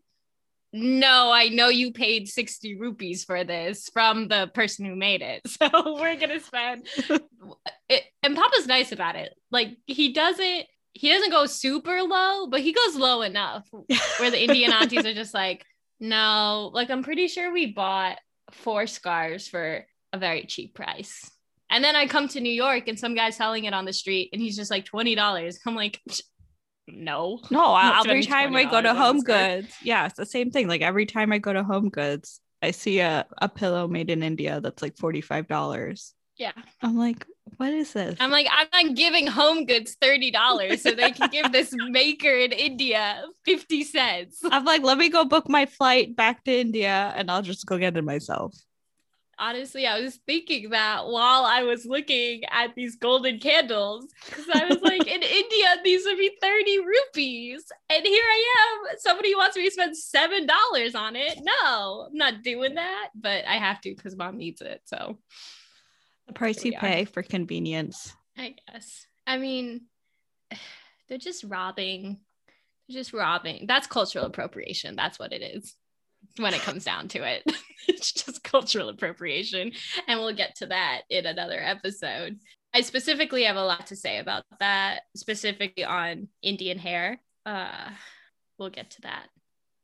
no, 0.75 1.31
I 1.31 1.49
know 1.49 1.69
you 1.69 1.91
paid 1.91 2.27
60 2.27 2.79
rupees 2.79 3.23
for 3.23 3.43
this 3.43 3.89
from 3.93 4.27
the 4.27 4.49
person 4.55 4.85
who 4.85 4.95
made 4.95 5.21
it. 5.21 5.41
So 5.63 5.69
we're 5.99 6.15
going 6.15 6.29
to 6.29 6.39
spend 6.39 6.87
it. 7.89 8.03
And 8.23 8.35
Papa's 8.35 8.65
nice 8.65 8.91
about 8.91 9.15
it. 9.15 9.33
Like 9.51 9.77
he 9.85 10.13
doesn't, 10.13 10.65
he 10.93 11.09
doesn't 11.09 11.29
go 11.29 11.45
super 11.45 12.01
low, 12.01 12.47
but 12.47 12.61
he 12.61 12.73
goes 12.73 12.95
low 12.95 13.21
enough 13.21 13.67
where 14.17 14.31
the 14.31 14.41
Indian 14.41 14.73
aunties 14.81 15.05
are 15.05 15.13
just 15.13 15.33
like, 15.33 15.63
no, 15.99 16.71
like 16.73 16.89
I'm 16.89 17.03
pretty 17.03 17.27
sure 17.27 17.53
we 17.53 17.71
bought 17.71 18.17
four 18.51 18.87
scarves 18.87 19.47
for 19.47 19.85
a 20.11 20.17
very 20.17 20.45
cheap 20.45 20.73
price. 20.73 21.29
And 21.69 21.83
then 21.83 21.95
I 21.95 22.07
come 22.07 22.27
to 22.29 22.41
New 22.41 22.51
York 22.51 22.87
and 22.87 22.99
some 22.99 23.15
guy's 23.15 23.35
selling 23.35 23.65
it 23.65 23.73
on 23.73 23.85
the 23.85 23.93
street 23.93 24.29
and 24.33 24.41
he's 24.41 24.55
just 24.55 24.71
like 24.71 24.85
$20. 24.85 25.57
I'm 25.65 25.75
like, 25.75 26.01
no. 26.87 27.39
No, 27.49 27.75
every 28.05 28.23
time 28.23 28.55
I 28.55 28.65
go 28.65 28.81
to 28.81 28.93
Home. 28.93 29.19
Goods, 29.19 29.73
yeah, 29.83 30.05
it's 30.05 30.17
the 30.17 30.25
same 30.25 30.51
thing. 30.51 30.67
Like 30.67 30.81
every 30.81 31.05
time 31.05 31.31
I 31.31 31.37
go 31.37 31.53
to 31.53 31.63
Home 31.63 31.89
Goods, 31.89 32.39
I 32.61 32.71
see 32.71 32.99
a, 32.99 33.25
a 33.39 33.49
pillow 33.49 33.87
made 33.87 34.09
in 34.09 34.23
India 34.23 34.61
that's 34.61 34.81
like 34.81 34.95
$45. 34.95 36.13
Yeah. 36.37 36.51
I'm 36.81 36.97
like, 36.97 37.25
what 37.57 37.71
is 37.73 37.93
this? 37.93 38.17
I'm 38.19 38.31
like, 38.31 38.47
I'm 38.51 38.67
not 38.73 38.95
giving 38.95 39.27
Home 39.27 39.65
Goods 39.65 39.95
$30 40.01 40.79
so 40.79 40.91
they 40.91 41.11
can 41.11 41.29
give 41.29 41.51
this 41.51 41.73
maker 41.89 42.31
in 42.31 42.51
India 42.51 43.23
50 43.45 43.83
cents. 43.83 44.39
I'm 44.43 44.65
like, 44.65 44.81
let 44.81 44.97
me 44.97 45.09
go 45.09 45.25
book 45.25 45.49
my 45.49 45.65
flight 45.65 46.15
back 46.15 46.43
to 46.45 46.51
India 46.51 47.13
and 47.15 47.29
I'll 47.29 47.41
just 47.41 47.65
go 47.65 47.77
get 47.77 47.97
it 47.97 48.03
myself. 48.03 48.55
Honestly, 49.39 49.87
I 49.87 49.99
was 49.99 50.17
thinking 50.27 50.69
that 50.69 51.07
while 51.07 51.43
I 51.45 51.63
was 51.63 51.85
looking 51.85 52.43
at 52.51 52.75
these 52.75 52.95
golden 52.95 53.39
candles, 53.39 54.05
because 54.25 54.45
I 54.53 54.65
was 54.65 54.81
like, 54.81 55.01
in 55.07 55.21
India, 55.23 55.67
these 55.83 56.05
would 56.05 56.17
be 56.17 56.31
30 56.41 56.79
rupees. 56.79 57.63
And 57.89 58.05
here 58.05 58.23
I 58.23 58.83
am. 58.91 58.97
Somebody 58.99 59.33
wants 59.35 59.57
me 59.57 59.65
to 59.69 59.71
spend 59.71 59.95
$7 59.95 60.95
on 60.95 61.15
it. 61.15 61.39
No, 61.41 62.07
I'm 62.09 62.15
not 62.17 62.43
doing 62.43 62.75
that, 62.75 63.09
but 63.15 63.45
I 63.47 63.55
have 63.55 63.81
to 63.81 63.95
because 63.95 64.15
mom 64.15 64.37
needs 64.37 64.61
it. 64.61 64.81
So 64.85 65.17
The 66.27 66.33
price 66.33 66.63
you 66.63 66.71
we 66.71 66.75
are. 66.75 66.79
pay 66.79 67.05
for 67.05 67.23
convenience. 67.23 68.15
I 68.37 68.55
guess. 68.71 69.05
I 69.25 69.37
mean, 69.37 69.81
they're 71.09 71.17
just 71.17 71.43
robbing. 71.43 72.19
They're 72.87 72.99
just 72.99 73.13
robbing. 73.13 73.65
That's 73.67 73.87
cultural 73.87 74.25
appropriation. 74.25 74.95
That's 74.95 75.17
what 75.17 75.33
it 75.33 75.41
is 75.41 75.75
when 76.37 76.53
it 76.53 76.61
comes 76.61 76.83
down 76.83 77.07
to 77.09 77.23
it. 77.23 77.43
it's 77.87 78.11
just 78.11 78.43
cultural 78.43 78.89
appropriation. 78.89 79.71
And 80.07 80.19
we'll 80.19 80.35
get 80.35 80.55
to 80.57 80.67
that 80.67 81.01
in 81.09 81.25
another 81.25 81.59
episode. 81.61 82.39
I 82.73 82.81
specifically 82.81 83.43
have 83.43 83.55
a 83.55 83.63
lot 83.63 83.87
to 83.87 83.95
say 83.95 84.17
about 84.17 84.45
that, 84.59 85.01
specifically 85.15 85.83
on 85.83 86.27
Indian 86.41 86.79
hair. 86.79 87.19
Uh, 87.45 87.89
we'll 88.57 88.69
get 88.69 88.91
to 88.91 89.01
that 89.01 89.27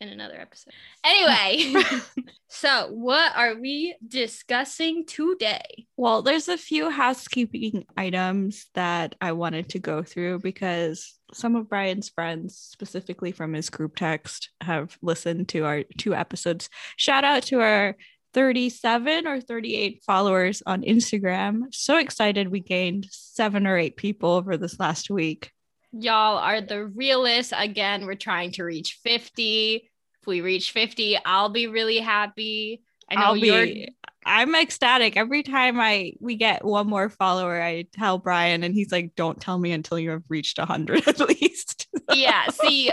in 0.01 0.09
another 0.09 0.39
episode. 0.39 0.73
Anyway, 1.03 1.83
so 2.47 2.87
what 2.91 3.35
are 3.35 3.55
we 3.55 3.95
discussing 4.05 5.05
today? 5.05 5.87
Well, 5.97 6.21
there's 6.21 6.47
a 6.47 6.57
few 6.57 6.89
housekeeping 6.89 7.85
items 7.97 8.67
that 8.75 9.15
I 9.19 9.33
wanted 9.33 9.69
to 9.69 9.79
go 9.79 10.03
through 10.03 10.39
because 10.39 11.15
some 11.33 11.55
of 11.55 11.69
Brian's 11.69 12.09
friends, 12.09 12.57
specifically 12.57 13.31
from 13.31 13.53
his 13.53 13.69
group 13.69 13.95
text, 13.95 14.49
have 14.61 14.97
listened 15.01 15.49
to 15.49 15.65
our 15.65 15.83
two 15.97 16.15
episodes. 16.15 16.69
Shout 16.95 17.23
out 17.23 17.43
to 17.43 17.61
our 17.61 17.95
37 18.33 19.27
or 19.27 19.41
38 19.41 20.03
followers 20.05 20.61
on 20.65 20.83
Instagram. 20.83 21.73
So 21.73 21.97
excited 21.97 22.49
we 22.49 22.59
gained 22.59 23.07
seven 23.09 23.65
or 23.65 23.77
eight 23.77 23.97
people 23.97 24.31
over 24.31 24.55
this 24.55 24.79
last 24.79 25.09
week. 25.09 25.51
Y'all 25.91 26.37
are 26.37 26.61
the 26.61 26.85
realest. 26.85 27.53
Again, 27.55 28.05
we're 28.05 28.15
trying 28.15 28.51
to 28.53 28.63
reach 28.63 28.99
50. 29.03 29.89
If 30.21 30.27
we 30.27 30.41
reach 30.41 30.71
50, 30.71 31.17
I'll 31.25 31.49
be 31.49 31.67
really 31.67 31.99
happy. 31.99 32.83
I 33.09 33.15
know 33.15 33.21
I'll 33.21 33.37
you're 33.37 33.65
be 33.65 33.89
I'm 34.25 34.53
ecstatic 34.53 35.17
every 35.17 35.43
time 35.43 35.79
I 35.79 36.13
we 36.19 36.35
get 36.35 36.63
one 36.63 36.87
more 36.87 37.09
follower. 37.09 37.59
I 37.61 37.85
tell 37.93 38.17
Brian, 38.19 38.63
and 38.63 38.75
he's 38.75 38.91
like, 38.91 39.15
"Don't 39.15 39.39
tell 39.39 39.57
me 39.57 39.71
until 39.71 39.97
you 39.97 40.11
have 40.11 40.23
reached 40.29 40.59
hundred 40.59 41.07
at 41.07 41.19
least." 41.41 41.87
yeah, 42.13 42.47
see, 42.49 42.91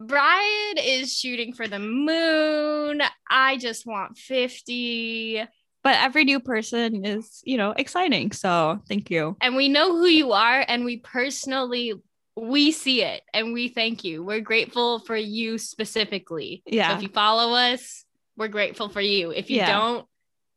Brian 0.00 0.78
is 0.78 1.14
shooting 1.18 1.52
for 1.52 1.66
the 1.66 1.78
moon. 1.78 3.02
I 3.28 3.58
just 3.58 3.86
want 3.86 4.16
50. 4.16 5.42
but 5.82 5.96
every 5.96 6.24
new 6.24 6.40
person 6.40 7.04
is, 7.04 7.40
you 7.44 7.56
know, 7.56 7.72
exciting. 7.72 8.32
So 8.32 8.80
thank 8.88 9.10
you. 9.10 9.36
And 9.40 9.56
we 9.56 9.68
know 9.68 9.96
who 9.96 10.06
you 10.06 10.32
are, 10.32 10.64
and 10.66 10.84
we 10.84 10.98
personally 10.98 11.92
we 12.38 12.72
see 12.72 13.02
it 13.02 13.22
and 13.34 13.52
we 13.52 13.68
thank 13.68 14.04
you. 14.04 14.22
We're 14.22 14.40
grateful 14.40 15.00
for 15.00 15.16
you 15.16 15.58
specifically. 15.58 16.62
Yeah. 16.66 16.88
So 16.88 16.94
if 16.96 17.02
you 17.02 17.08
follow 17.08 17.54
us, 17.54 18.04
we're 18.36 18.48
grateful 18.48 18.88
for 18.88 19.00
you. 19.00 19.30
If 19.30 19.50
you 19.50 19.58
Yeah. 19.58 19.76
don't 19.76 20.06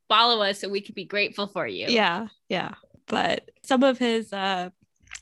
follow 0.07 0.41
us, 0.43 0.59
so 0.59 0.69
we 0.69 0.81
can 0.81 0.93
be 0.93 1.05
grateful 1.05 1.47
for 1.47 1.65
you. 1.65 1.87
Yeah, 1.89 2.27
yeah. 2.49 2.75
But 3.07 3.49
some 3.63 3.83
of 3.83 3.97
his 3.97 4.31
uh 4.31 4.69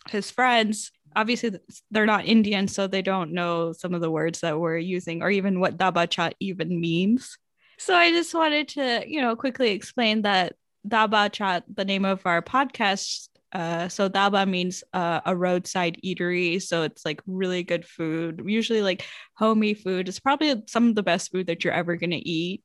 his 0.10 0.32
friends, 0.32 0.92
obviously 1.16 1.60
they're 1.92 2.06
not 2.06 2.26
Indian, 2.26 2.68
so 2.68 2.88
they 2.88 3.02
don't 3.02 3.32
know 3.32 3.74
some 3.74 3.94
of 3.94 4.02
the 4.02 4.12
words 4.12 4.42
that 4.42 4.60
we're 4.60 4.78
using 4.78 5.22
or 5.22 5.30
even 5.30 5.60
what 5.60 5.78
daba 5.78 6.10
chat 6.10 6.36
even 6.40 6.80
means. 6.80 7.38
So 7.78 7.96
I 7.96 8.12
just 8.12 8.34
wanted 8.34 8.68
to, 8.70 9.04
you 9.08 9.22
know, 9.22 9.36
quickly 9.36 9.72
explain 9.72 10.24
that 10.24 10.56
daba 10.88 11.32
chat, 11.32 11.64
the 11.74 11.86
name 11.86 12.06
of 12.06 12.26
our 12.26 12.42
podcast. 12.42 13.30
Uh, 13.52 13.90
so 13.90 14.10
daba 14.10 14.48
means 14.48 14.84
uh, 14.94 15.22
a 15.26 15.36
roadside 15.36 15.98
eatery. 16.06 16.62
So 16.62 16.84
it's 16.84 17.04
like 17.04 17.22
really 17.26 17.64
good 17.64 17.86
food, 17.86 18.42
usually 18.46 18.82
like 18.82 19.06
homey 19.34 19.74
food. 19.74 20.08
It's 20.08 20.20
probably 20.20 20.64
some 20.68 20.90
of 20.90 20.96
the 20.96 21.04
best 21.04 21.32
food 21.32 21.48
that 21.48 21.64
you're 21.64 21.74
ever 21.74 21.96
gonna 21.96 22.22
eat. 22.22 22.64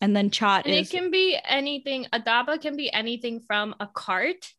And 0.00 0.14
then 0.14 0.30
chat 0.30 0.66
And 0.66 0.74
is 0.74 0.88
it 0.88 0.96
can 0.96 1.10
be 1.10 1.38
anything, 1.44 2.06
a 2.12 2.18
daba 2.18 2.60
can 2.60 2.76
be 2.76 2.92
anything 2.92 3.40
from 3.40 3.74
a 3.78 3.86
cart 3.86 4.52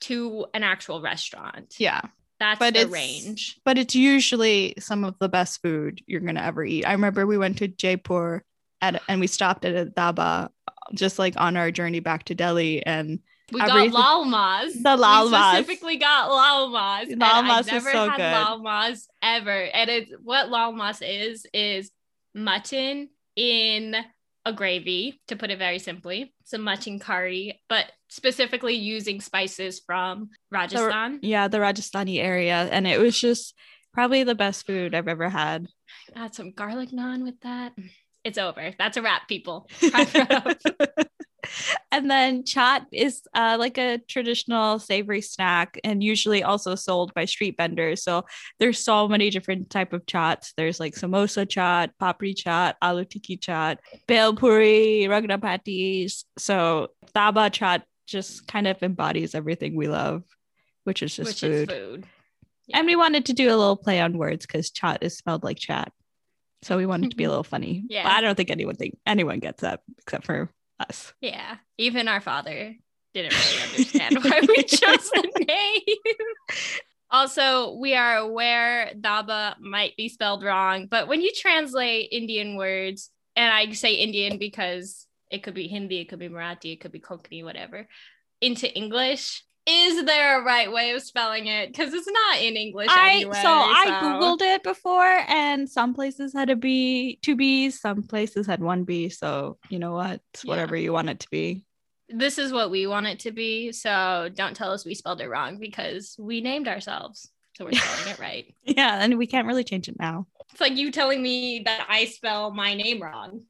to 0.00 0.46
an 0.54 0.64
actual 0.64 1.00
restaurant. 1.00 1.76
yeah. 1.78 2.00
That's 2.40 2.58
but 2.58 2.74
the 2.74 2.88
range. 2.88 3.60
but 3.64 3.78
it's 3.78 3.94
usually 3.94 4.74
some 4.80 5.04
of 5.04 5.14
the 5.20 5.28
best 5.28 5.62
food 5.62 6.02
you're 6.08 6.20
gonna 6.20 6.42
ever 6.42 6.64
eat. 6.64 6.84
I 6.84 6.90
remember 6.92 7.24
we 7.24 7.38
went 7.38 7.58
to 7.58 7.68
Jaipur 7.68 8.42
at, 8.80 9.00
and 9.08 9.20
we 9.20 9.28
stopped 9.28 9.64
at 9.64 9.76
a 9.76 9.88
dhaba 9.88 10.48
just 10.92 11.20
like 11.20 11.34
on 11.36 11.56
our 11.56 11.70
journey 11.70 12.00
back 12.00 12.24
to 12.24 12.34
Delhi 12.34 12.84
and 12.84 13.20
We 13.50 13.60
got 13.60 13.90
lal 13.90 14.24
mas. 14.24 14.74
The 14.74 14.96
lal 14.96 15.30
We 15.30 15.36
specifically 15.36 15.96
got 15.96 16.30
lal 16.30 16.70
mas. 16.70 17.08
and 17.08 17.22
I've 17.22 17.66
never 17.66 17.90
so 17.90 18.08
had 18.08 18.16
good. 18.16 18.64
lal 18.64 18.94
ever. 19.22 19.50
And 19.50 19.90
it's 19.90 20.12
what 20.22 20.50
lal 20.50 20.72
mas 20.72 21.02
is 21.02 21.46
is 21.52 21.90
mutton 22.34 23.08
in 23.36 23.96
a 24.44 24.52
gravy, 24.52 25.20
to 25.28 25.36
put 25.36 25.50
it 25.50 25.58
very 25.58 25.78
simply. 25.78 26.34
Some 26.44 26.62
mutton 26.62 26.98
curry, 26.98 27.62
but 27.68 27.86
specifically 28.08 28.74
using 28.74 29.20
spices 29.20 29.80
from 29.84 30.30
Rajasthan. 30.50 31.20
yeah, 31.22 31.48
the 31.48 31.58
Rajasthani 31.58 32.18
area. 32.18 32.68
And 32.70 32.86
it 32.86 32.98
was 32.98 33.18
just 33.20 33.54
probably 33.92 34.24
the 34.24 34.34
best 34.34 34.66
food 34.66 34.94
I've 34.94 35.08
ever 35.08 35.28
had. 35.28 35.68
Add 36.16 36.34
some 36.34 36.52
garlic 36.52 36.90
naan 36.90 37.22
with 37.22 37.40
that. 37.42 37.72
It's 38.24 38.38
over. 38.38 38.72
That's 38.78 38.96
a 38.96 39.02
wrap, 39.02 39.28
people. 39.28 39.68
Wrap 41.72 41.78
it 41.78 41.96
up. 41.96 42.02
and 42.02 42.10
then 42.10 42.42
chaat 42.42 42.86
is 42.92 43.22
uh, 43.34 43.56
like 43.58 43.78
a 43.78 43.98
traditional 44.08 44.78
savory 44.78 45.20
snack 45.20 45.78
and 45.84 46.02
usually 46.02 46.42
also 46.42 46.74
sold 46.74 47.12
by 47.14 47.24
street 47.24 47.54
vendors 47.56 48.02
so 48.02 48.24
there's 48.58 48.78
so 48.78 49.08
many 49.08 49.30
different 49.30 49.70
type 49.70 49.92
of 49.92 50.04
chats 50.06 50.52
there's 50.56 50.78
like 50.80 50.94
samosa 50.94 51.46
chaat 51.46 51.90
papri 52.00 52.34
chaat 52.34 52.74
aloo 52.82 53.08
tikki 53.08 53.36
chaat 53.36 53.78
bhel 54.08 54.36
puri 54.36 55.06
ragda 55.08 55.38
patties 55.40 56.24
so 56.38 56.88
daba 57.14 57.50
chaat 57.50 57.82
just 58.06 58.46
kind 58.46 58.66
of 58.66 58.82
embodies 58.82 59.34
everything 59.34 59.76
we 59.76 59.88
love 59.88 60.22
which 60.84 61.02
is 61.02 61.14
just 61.14 61.28
which 61.28 61.40
food. 61.40 61.70
is 61.70 61.76
food. 61.78 62.06
and 62.74 62.86
we 62.86 62.96
wanted 62.96 63.24
to 63.26 63.32
do 63.32 63.48
a 63.48 63.56
little 63.56 63.76
play 63.76 64.00
on 64.00 64.18
words 64.18 64.44
because 64.46 64.70
chat 64.70 64.98
is 65.02 65.16
spelled 65.16 65.44
like 65.44 65.58
chat 65.58 65.92
so 66.62 66.76
we 66.76 66.86
wanted 66.86 67.10
to 67.10 67.16
be 67.16 67.24
a 67.24 67.28
little 67.32 67.44
funny 67.44 67.84
Yeah. 67.88 68.02
but 68.04 68.12
i 68.12 68.20
don't 68.20 68.34
think 68.36 68.50
anyone 68.50 68.74
think 68.76 68.98
anyone 69.06 69.38
gets 69.38 69.62
that 69.62 69.80
except 69.98 70.26
for 70.26 70.50
us 70.88 71.12
Yeah. 71.20 71.56
Even 71.78 72.08
our 72.08 72.20
father 72.20 72.74
didn't 73.14 73.34
really 73.34 73.62
understand 73.62 74.24
why 74.24 74.40
we 74.46 74.62
chose 74.62 75.10
the 75.10 75.44
name. 75.46 75.96
Also, 77.10 77.74
we 77.74 77.94
are 77.94 78.16
aware 78.16 78.92
Daba 78.98 79.58
might 79.60 79.96
be 79.96 80.08
spelled 80.08 80.42
wrong, 80.42 80.86
but 80.86 81.08
when 81.08 81.20
you 81.20 81.30
translate 81.34 82.08
Indian 82.10 82.56
words, 82.56 83.10
and 83.36 83.52
I 83.52 83.70
say 83.72 83.94
Indian 83.94 84.38
because 84.38 85.06
it 85.30 85.42
could 85.42 85.54
be 85.54 85.68
Hindi, 85.68 86.00
it 86.00 86.08
could 86.08 86.18
be 86.18 86.30
Marathi, 86.30 86.72
it 86.72 86.80
could 86.80 86.92
be 86.92 87.00
Konkani, 87.00 87.44
whatever, 87.44 87.86
into 88.40 88.72
English, 88.74 89.44
is 89.66 90.04
there 90.04 90.40
a 90.40 90.44
right 90.44 90.70
way 90.72 90.90
of 90.90 91.02
spelling 91.02 91.46
it? 91.46 91.68
Because 91.68 91.94
it's 91.94 92.08
not 92.10 92.40
in 92.40 92.56
English 92.56 92.88
I 92.90 93.16
anyway. 93.16 93.38
so 93.42 93.48
I 93.48 94.00
googled 94.02 94.42
it 94.42 94.62
before, 94.62 95.04
and 95.28 95.68
some 95.68 95.94
places 95.94 96.32
had 96.32 96.50
a 96.50 96.56
B, 96.56 97.18
two 97.22 97.36
B's, 97.36 97.80
some 97.80 98.02
places 98.02 98.46
had 98.46 98.60
one 98.60 98.84
B. 98.84 99.08
So 99.08 99.58
you 99.68 99.78
know 99.78 99.92
what, 99.92 100.20
It's 100.34 100.44
Yeah. 100.44 100.50
whatever 100.50 100.76
you 100.76 100.92
want 100.92 101.10
it 101.10 101.20
to 101.20 101.30
be. 101.30 101.64
This 102.08 102.36
is 102.38 102.52
what 102.52 102.70
we 102.70 102.86
want 102.86 103.06
it 103.06 103.20
to 103.20 103.30
be. 103.32 103.72
So 103.72 104.28
don't 104.34 104.54
tell 104.56 104.72
us 104.72 104.84
we 104.84 104.94
spelled 104.94 105.20
it 105.20 105.28
wrong 105.28 105.58
because 105.58 106.16
we 106.18 106.40
named 106.40 106.68
ourselves. 106.68 107.30
So 107.56 107.64
we're 107.64 107.72
spelling 107.72 108.08
it 108.12 108.18
right. 108.18 108.54
Yeah, 108.64 109.02
and 109.02 109.16
we 109.16 109.26
can't 109.26 109.46
really 109.46 109.64
change 109.64 109.88
it 109.88 109.98
now. 109.98 110.26
It's 110.50 110.60
like 110.60 110.76
you 110.76 110.90
telling 110.90 111.22
me 111.22 111.62
that 111.64 111.86
I 111.88 112.06
spell 112.06 112.50
my 112.50 112.74
name 112.74 113.02
wrong. 113.02 113.44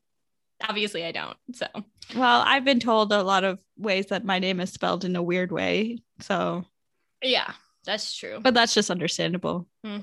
Obviously, 0.68 1.04
I 1.04 1.12
don't. 1.12 1.36
So 1.52 1.66
Well, 2.14 2.42
I've 2.46 2.64
been 2.64 2.80
told 2.80 3.12
a 3.12 3.22
lot 3.22 3.44
of 3.44 3.58
ways 3.76 4.06
that 4.06 4.24
my 4.24 4.38
name 4.38 4.60
is 4.60 4.70
spelled 4.72 5.04
in 5.04 5.16
a 5.16 5.22
weird 5.22 5.52
way. 5.52 5.98
So, 6.20 6.64
yeah, 7.22 7.52
that's 7.84 8.14
true. 8.14 8.40
but 8.40 8.54
that's 8.54 8.74
just 8.74 8.90
understandable. 8.90 9.66
Hmm, 9.84 9.98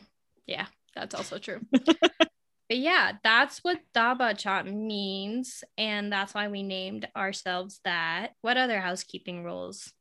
yeah, 0.45 0.65
that's 0.95 1.15
also 1.15 1.37
true. 1.37 1.59
but 1.71 2.77
yeah, 2.77 3.13
that's 3.23 3.59
what 3.59 3.79
Daba 3.95 4.37
Chat 4.37 4.65
means. 4.67 5.63
And 5.77 6.11
that's 6.11 6.33
why 6.33 6.47
we 6.49 6.63
named 6.63 7.07
ourselves 7.15 7.79
that. 7.85 8.31
What 8.41 8.57
other 8.57 8.79
housekeeping 8.79 9.43
rules? 9.43 9.91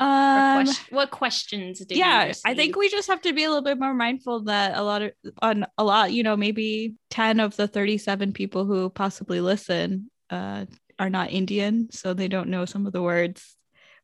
Um, 0.00 0.66
what 0.88 1.10
questions 1.10 1.80
you 1.80 1.86
yeah, 1.90 2.32
I 2.46 2.54
think 2.54 2.74
we 2.74 2.88
just 2.88 3.08
have 3.08 3.20
to 3.22 3.34
be 3.34 3.44
a 3.44 3.48
little 3.48 3.62
bit 3.62 3.78
more 3.78 3.92
mindful 3.92 4.44
that 4.44 4.76
a 4.76 4.82
lot 4.82 5.02
of 5.02 5.12
on 5.42 5.66
a 5.76 5.84
lot, 5.84 6.10
you 6.10 6.22
know, 6.22 6.38
maybe 6.38 6.94
10 7.10 7.38
of 7.38 7.54
the 7.56 7.68
37 7.68 8.32
people 8.32 8.64
who 8.64 8.88
possibly 8.88 9.40
listen 9.40 10.10
uh 10.30 10.64
are 10.98 11.10
not 11.10 11.30
Indian, 11.30 11.90
so 11.90 12.14
they 12.14 12.28
don't 12.28 12.48
know 12.48 12.64
some 12.64 12.86
of 12.86 12.92
the 12.92 13.02
words 13.02 13.56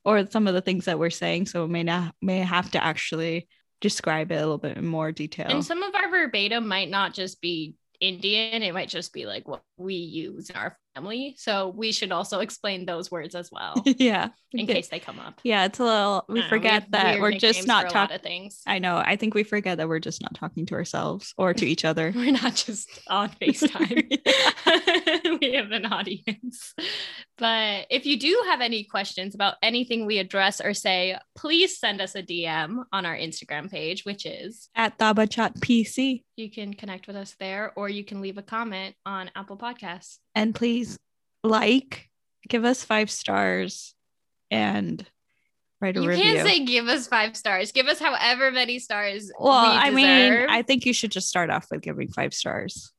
or 0.04 0.26
some 0.30 0.46
of 0.46 0.54
the 0.54 0.60
things 0.60 0.84
that 0.84 0.98
we're 0.98 1.10
saying, 1.10 1.46
so 1.46 1.66
may 1.66 1.82
not 1.82 2.14
may 2.20 2.38
have 2.38 2.70
to 2.72 2.84
actually 2.84 3.48
describe 3.80 4.30
it 4.32 4.36
a 4.36 4.40
little 4.40 4.58
bit 4.58 4.76
in 4.76 4.86
more 4.86 5.12
detail. 5.12 5.48
And 5.48 5.64
some 5.64 5.82
of 5.82 5.94
our 5.94 6.10
verbatim 6.10 6.68
might 6.68 6.90
not 6.90 7.14
just 7.14 7.40
be 7.40 7.74
Indian, 8.00 8.62
it 8.62 8.74
might 8.74 8.88
just 8.88 9.12
be 9.12 9.24
like 9.24 9.48
what 9.48 9.62
we 9.78 9.94
use 9.94 10.50
in 10.50 10.56
our 10.56 10.78
family. 10.96 11.34
So 11.38 11.72
we 11.76 11.92
should 11.92 12.12
also 12.12 12.40
explain 12.40 12.86
those 12.86 13.10
words 13.10 13.34
as 13.34 13.50
well 13.52 13.82
yeah. 13.84 14.28
in 14.52 14.66
case 14.66 14.88
they 14.88 14.98
come 14.98 15.18
up. 15.20 15.40
Yeah, 15.44 15.64
it's 15.64 15.78
a 15.78 15.84
little 15.84 16.24
we 16.28 16.40
uh, 16.40 16.46
I 16.46 16.48
forget 16.48 16.82
have 16.82 16.90
that 16.92 17.20
we're 17.20 17.32
just 17.32 17.66
not 17.66 17.90
for 17.90 17.96
a 17.96 18.00
lot 18.00 18.08
talking 18.10 18.22
things. 18.22 18.62
I 18.66 18.78
know. 18.78 18.96
I 18.96 19.16
think 19.16 19.34
we 19.34 19.42
forget 19.42 19.78
that 19.78 19.88
we're 19.88 20.00
just 20.00 20.22
not 20.22 20.34
talking 20.34 20.66
to 20.66 20.74
ourselves 20.74 21.34
or 21.36 21.54
to 21.54 21.66
each 21.66 21.84
other. 21.84 22.12
We're 22.16 22.32
not 22.32 22.54
just 22.54 22.88
on 23.08 23.28
FaceTime. 23.40 25.38
we 25.40 25.52
have 25.52 25.70
an 25.70 25.86
audience. 25.86 26.74
But 27.38 27.86
if 27.90 28.06
you 28.06 28.18
do 28.18 28.44
have 28.46 28.60
any 28.60 28.84
questions 28.84 29.34
about 29.34 29.54
anything 29.62 30.06
we 30.06 30.18
address 30.18 30.60
or 30.60 30.72
say, 30.72 31.18
please 31.36 31.78
send 31.78 32.00
us 32.00 32.14
a 32.14 32.22
DM 32.22 32.84
on 32.92 33.06
our 33.06 33.16
Instagram 33.16 33.70
page, 33.70 34.04
which 34.04 34.24
is 34.24 34.68
At 34.74 34.98
Daba 34.98 35.28
Chat 35.30 35.54
PC. 35.56 36.24
you 36.36 36.50
can 36.50 36.72
connect 36.72 37.06
with 37.06 37.16
us 37.16 37.34
there 37.38 37.72
or 37.76 37.88
you 37.88 38.04
can 38.04 38.20
leave 38.20 38.38
a 38.38 38.42
comment 38.42 38.94
on 39.04 39.30
Apple 39.36 39.56
Podcasts. 39.58 40.18
And 40.34 40.54
please 40.54 40.85
like, 41.42 42.08
give 42.48 42.64
us 42.64 42.84
five 42.84 43.10
stars, 43.10 43.94
and 44.50 45.04
write 45.80 45.96
a 45.96 46.02
You 46.02 46.08
review. 46.08 46.24
You 46.24 46.34
can't 46.34 46.48
say 46.48 46.64
give 46.64 46.88
us 46.88 47.06
five 47.06 47.36
stars. 47.36 47.72
Give 47.72 47.86
us 47.86 47.98
however 47.98 48.50
many 48.50 48.78
stars. 48.78 49.30
well, 49.38 49.62
we 49.62 49.78
I 49.78 49.90
mean. 49.90 50.46
I 50.48 50.62
think 50.62 50.86
you 50.86 50.92
should 50.92 51.10
just 51.10 51.28
start 51.28 51.50
off 51.50 51.66
with 51.70 51.82
giving 51.82 52.08
five 52.08 52.34
stars. 52.34 52.92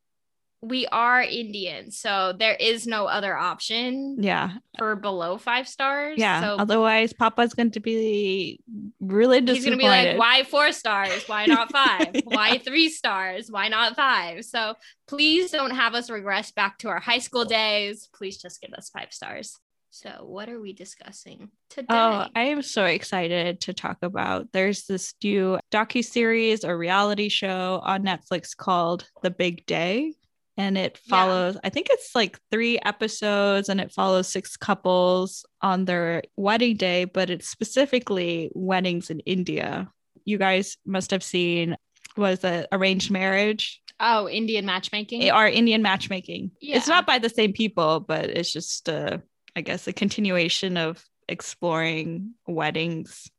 We 0.61 0.87
are 0.87 1.21
Indian, 1.21 1.91
so 1.91 2.33
there 2.37 2.55
is 2.55 2.87
no 2.87 3.05
other 3.05 3.37
option 3.37 4.17
Yeah. 4.19 4.53
for 4.79 4.95
below 4.95 5.37
five 5.37 5.67
stars. 5.67 6.15
Yeah. 6.17 6.41
So 6.41 6.55
Otherwise, 6.57 7.13
Papa's 7.13 7.53
going 7.53 7.71
to 7.71 7.79
be 7.79 8.59
really 8.99 9.39
disappointed. 9.41 9.55
he's 9.55 9.65
gonna 9.65 9.77
be 9.77 9.87
like, 10.09 10.17
why 10.17 10.43
four 10.43 10.71
stars? 10.71 11.23
Why 11.27 11.45
not 11.45 11.71
five? 11.81 12.15
Why 12.23 12.57
three 12.57 12.89
stars? 12.89 13.51
Why 13.51 13.67
not 13.67 13.95
five? 13.95 14.45
So 14.45 14.73
please 15.07 15.51
don't 15.51 15.75
have 15.75 15.93
us 15.93 16.09
regress 16.09 16.51
back 16.51 16.79
to 16.79 16.89
our 16.89 16.99
high 16.99 17.19
school 17.19 17.45
days. 17.45 18.09
Please 18.13 18.37
just 18.37 18.59
give 18.59 18.73
us 18.73 18.89
five 18.89 19.13
stars. 19.13 19.59
So 19.89 20.09
what 20.25 20.49
are 20.49 20.59
we 20.59 20.73
discussing 20.73 21.49
today? 21.69 21.85
Oh, 21.89 22.25
I 22.35 22.41
am 22.45 22.61
so 22.61 22.85
excited 22.85 23.61
to 23.61 23.73
talk 23.73 23.97
about. 24.01 24.51
There's 24.53 24.85
this 24.85 25.13
new 25.23 25.59
docu 25.71 26.03
series 26.03 26.63
or 26.65 26.77
reality 26.77 27.29
show 27.29 27.79
on 27.83 28.03
Netflix 28.03 28.55
called 28.55 29.07
The 29.23 29.31
Big 29.31 29.65
Day, 29.65 30.13
and 30.57 30.77
it 30.77 30.99
Yeah. 31.05 31.09
follows. 31.09 31.57
I 31.63 31.69
think 31.69 31.87
it's 31.91 32.13
like 32.15 32.39
three 32.51 32.79
episodes, 32.79 33.69
and 33.69 33.79
it 33.79 33.91
follows 33.91 34.27
six 34.27 34.57
couples 34.57 35.45
on 35.61 35.85
their 35.85 36.23
wedding 36.35 36.75
day, 36.77 37.05
but 37.05 37.29
it's 37.29 37.47
specifically 37.47 38.49
weddings 38.53 39.09
in 39.09 39.19
India. 39.21 39.89
You 40.25 40.37
guys 40.37 40.77
must 40.85 41.11
have 41.11 41.23
seen 41.23 41.77
was 42.17 42.39
the 42.39 42.67
arranged 42.71 43.11
marriage 43.11 43.79
oh, 43.99 44.27
Indian 44.27 44.65
matchmaking. 44.65 45.31
or 45.31 45.47
Indian 45.47 45.81
matchmaking. 45.83 46.51
yeah. 46.59 46.77
It's 46.77 46.87
not 46.87 47.05
by 47.05 47.19
the 47.19 47.29
same 47.29 47.53
people, 47.53 47.99
but 47.99 48.25
it's 48.29 48.51
just 48.51 48.89
uh, 48.89 49.19
I 49.55 49.61
guess 49.61 49.87
a 49.87 49.93
continuation 49.93 50.77
of 50.77 51.03
exploring 51.29 52.33
weddings 52.47 53.29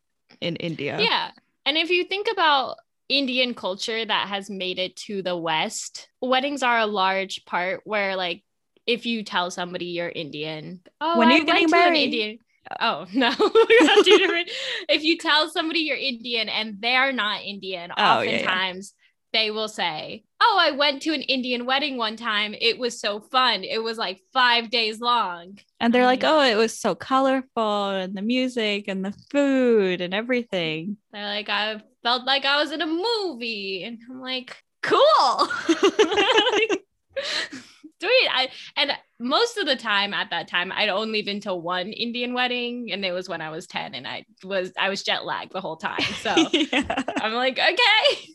in 0.41 0.57
India. 0.57 0.99
Yeah. 1.01 1.31
And 1.67 1.77
if 1.77 1.91
you 1.91 2.05
think 2.05 2.29
about 2.31 2.77
Indian 3.09 3.55
culture 3.55 4.05
that 4.05 4.29
has 4.29 4.51
made 4.51 4.79
it 4.79 4.97
to 4.97 5.23
the 5.23 5.37
West, 5.37 6.09
weddings 6.21 6.63
are 6.63 6.79
a 6.79 6.87
large 6.87 7.45
part 7.47 7.81
where, 7.85 8.17
like, 8.17 8.45
if 8.87 9.07
you 9.07 9.23
tell 9.23 9.51
somebody 9.51 9.87
you're 9.87 10.09
Indian, 10.09 10.81
oh, 11.01 11.19
When 11.19 11.29
are 11.29 11.37
you 11.37 11.45
getting 11.45 11.71
married? 11.71 12.05
Indian. 12.05 12.39
Oh 12.81 13.07
no, 13.15 13.31
we're 13.39 13.85
not 13.87 14.05
two. 14.05 14.45
If 14.91 15.03
you 15.03 15.17
tell 15.17 15.49
somebody 15.49 15.81
you're 15.81 15.97
Indian 15.97 16.49
and 16.51 16.77
they're 16.81 17.13
not 17.13 17.43
Indian, 17.43 17.91
Oh, 17.97 18.21
yeah, 18.21 18.31
yeah. 18.31 18.37
oftentimes 18.37 18.95
they 19.33 19.51
will 19.51 19.69
say, 19.69 20.25
"Oh, 20.41 20.57
I 20.61 20.71
went 20.73 21.03
to 21.03 21.13
an 21.15 21.23
Indian 21.23 21.67
wedding 21.67 21.97
one 21.97 22.17
time. 22.17 22.55
It 22.61 22.79
was 22.79 23.01
so 23.01 23.21
fun. 23.21 23.65
It 23.65 23.83
was 23.83 23.99
like 23.99 24.21
five 24.33 24.71
days 24.71 25.01
long." 25.01 25.59
And 25.81 25.93
they're 25.93 26.05
like, 26.05 26.21
Mhm. 26.21 26.29
oh, 26.29 26.43
it 26.43 26.57
was 26.57 26.79
so 26.79 26.95
colorful 26.95 27.89
and 27.91 28.17
the 28.17 28.23
music 28.23 28.87
and 28.89 29.05
the 29.05 29.15
food 29.31 30.01
and 30.01 30.13
everything. 30.15 30.97
They're 31.13 31.25
like, 31.27 31.49
I 31.49 31.83
felt 32.03 32.25
like 32.25 32.45
I 32.45 32.61
was 32.61 32.73
in 32.73 32.83
a 32.83 32.87
movie. 32.87 33.85
And 33.85 33.99
I'm 34.11 34.21
like, 34.21 34.57
cool. 34.83 35.49
Like, 35.69 36.85
Sweet. 38.01 38.29
I 38.33 38.49
and 38.77 38.93
most 39.19 39.59
of 39.59 39.67
the 39.67 39.75
time 39.75 40.15
at 40.15 40.31
that 40.31 40.47
time, 40.47 40.71
I'd 40.71 40.89
only 40.89 41.21
been 41.23 41.41
to 41.41 41.55
one 41.55 41.89
Indian 41.89 42.33
wedding, 42.33 42.93
and 42.93 43.05
it 43.05 43.11
was 43.11 43.29
when 43.29 43.41
I 43.41 43.51
was 43.51 43.67
10 43.67 43.95
and 43.97 44.07
I 44.07 44.25
was 44.45 44.73
I 44.79 44.89
was 44.89 45.03
jet 45.03 45.25
lagged 45.25 45.53
the 45.53 45.61
whole 45.61 45.77
time. 45.77 46.01
So 46.21 46.33
yeah. 46.53 47.03
I'm 47.21 47.33
like, 47.35 47.59
okay. 47.59 48.29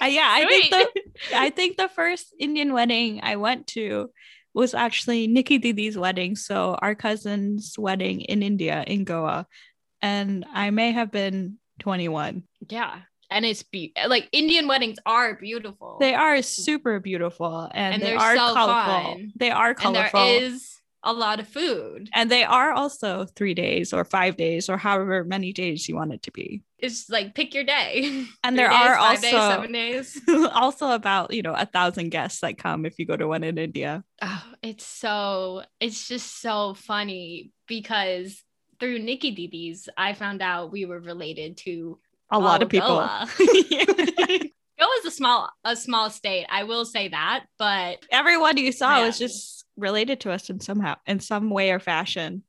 Uh, 0.00 0.06
yeah, 0.06 0.28
I 0.30 0.46
think 0.46 0.70
the 0.70 1.02
I 1.36 1.50
think 1.50 1.76
the 1.76 1.88
first 1.88 2.34
Indian 2.38 2.72
wedding 2.72 3.20
I 3.22 3.36
went 3.36 3.66
to 3.68 4.10
was 4.54 4.74
actually 4.74 5.26
Nikki 5.26 5.58
Didi's 5.58 5.96
wedding. 5.96 6.36
So 6.36 6.76
our 6.82 6.94
cousin's 6.94 7.74
wedding 7.78 8.20
in 8.20 8.42
India, 8.42 8.84
in 8.86 9.04
Goa. 9.04 9.46
And 10.02 10.44
I 10.52 10.70
may 10.70 10.92
have 10.92 11.10
been 11.10 11.56
21. 11.80 12.42
Yeah. 12.68 12.98
And 13.30 13.46
it's 13.46 13.62
be- 13.62 13.94
like 14.06 14.28
Indian 14.32 14.68
weddings 14.68 14.98
are 15.06 15.36
beautiful. 15.36 15.96
They 16.00 16.12
are 16.12 16.42
super 16.42 17.00
beautiful 17.00 17.70
and, 17.72 17.94
And 17.94 18.02
they 18.02 18.10
they're 18.10 18.36
so 18.36 18.54
colorful. 18.54 19.14
fun. 19.14 19.32
They 19.36 19.50
are 19.50 19.68
and 19.70 19.78
colorful. 19.78 20.20
there 20.20 20.42
is 20.42 20.80
a 21.02 21.12
lot 21.14 21.40
of 21.40 21.48
food. 21.48 22.10
and 22.14 22.30
they 22.30 22.44
are 22.44 22.72
also 22.72 23.24
three 23.24 23.54
days 23.54 23.92
or 23.94 24.04
five 24.04 24.36
days 24.36 24.68
or 24.68 24.76
however 24.76 25.24
many 25.24 25.52
days 25.54 25.88
you 25.88 25.96
want 25.96 26.12
it 26.12 26.22
to 26.24 26.30
be. 26.30 26.62
It's 26.82 27.08
like 27.08 27.34
pick 27.34 27.54
your 27.54 27.64
day. 27.64 28.26
And 28.44 28.58
there 28.58 28.68
days, 28.68 28.76
are 28.76 28.96
also 28.96 29.22
days, 29.22 29.30
seven 29.30 29.72
days. 29.72 30.20
also 30.52 30.90
about 30.90 31.32
you 31.32 31.42
know 31.42 31.54
a 31.54 31.64
thousand 31.64 32.10
guests 32.10 32.40
that 32.40 32.58
come 32.58 32.84
if 32.84 32.98
you 32.98 33.06
go 33.06 33.16
to 33.16 33.28
one 33.28 33.44
in 33.44 33.56
India. 33.56 34.04
Oh, 34.20 34.44
it's 34.62 34.84
so 34.84 35.62
it's 35.80 36.08
just 36.08 36.40
so 36.42 36.74
funny 36.74 37.52
because 37.68 38.42
through 38.80 38.98
Nikki 38.98 39.30
Didi's, 39.30 39.88
I 39.96 40.12
found 40.12 40.42
out 40.42 40.72
we 40.72 40.84
were 40.86 40.98
related 40.98 41.56
to 41.58 42.00
A 42.32 42.38
lot 42.40 42.62
of 42.62 42.68
people. 42.68 42.88
Goa. 42.88 43.28
Goa's 43.38 45.04
a 45.06 45.10
small 45.10 45.50
a 45.64 45.76
small 45.76 46.10
state. 46.10 46.46
I 46.50 46.64
will 46.64 46.84
say 46.84 47.08
that, 47.08 47.44
but 47.58 48.04
Everyone 48.10 48.56
you 48.56 48.72
saw 48.72 49.04
was 49.04 49.20
just 49.20 49.64
related 49.76 50.20
to 50.20 50.32
us 50.32 50.50
in 50.50 50.58
somehow 50.58 50.96
in 51.06 51.20
some 51.20 51.48
way 51.48 51.70
or 51.70 51.78
fashion. 51.78 52.42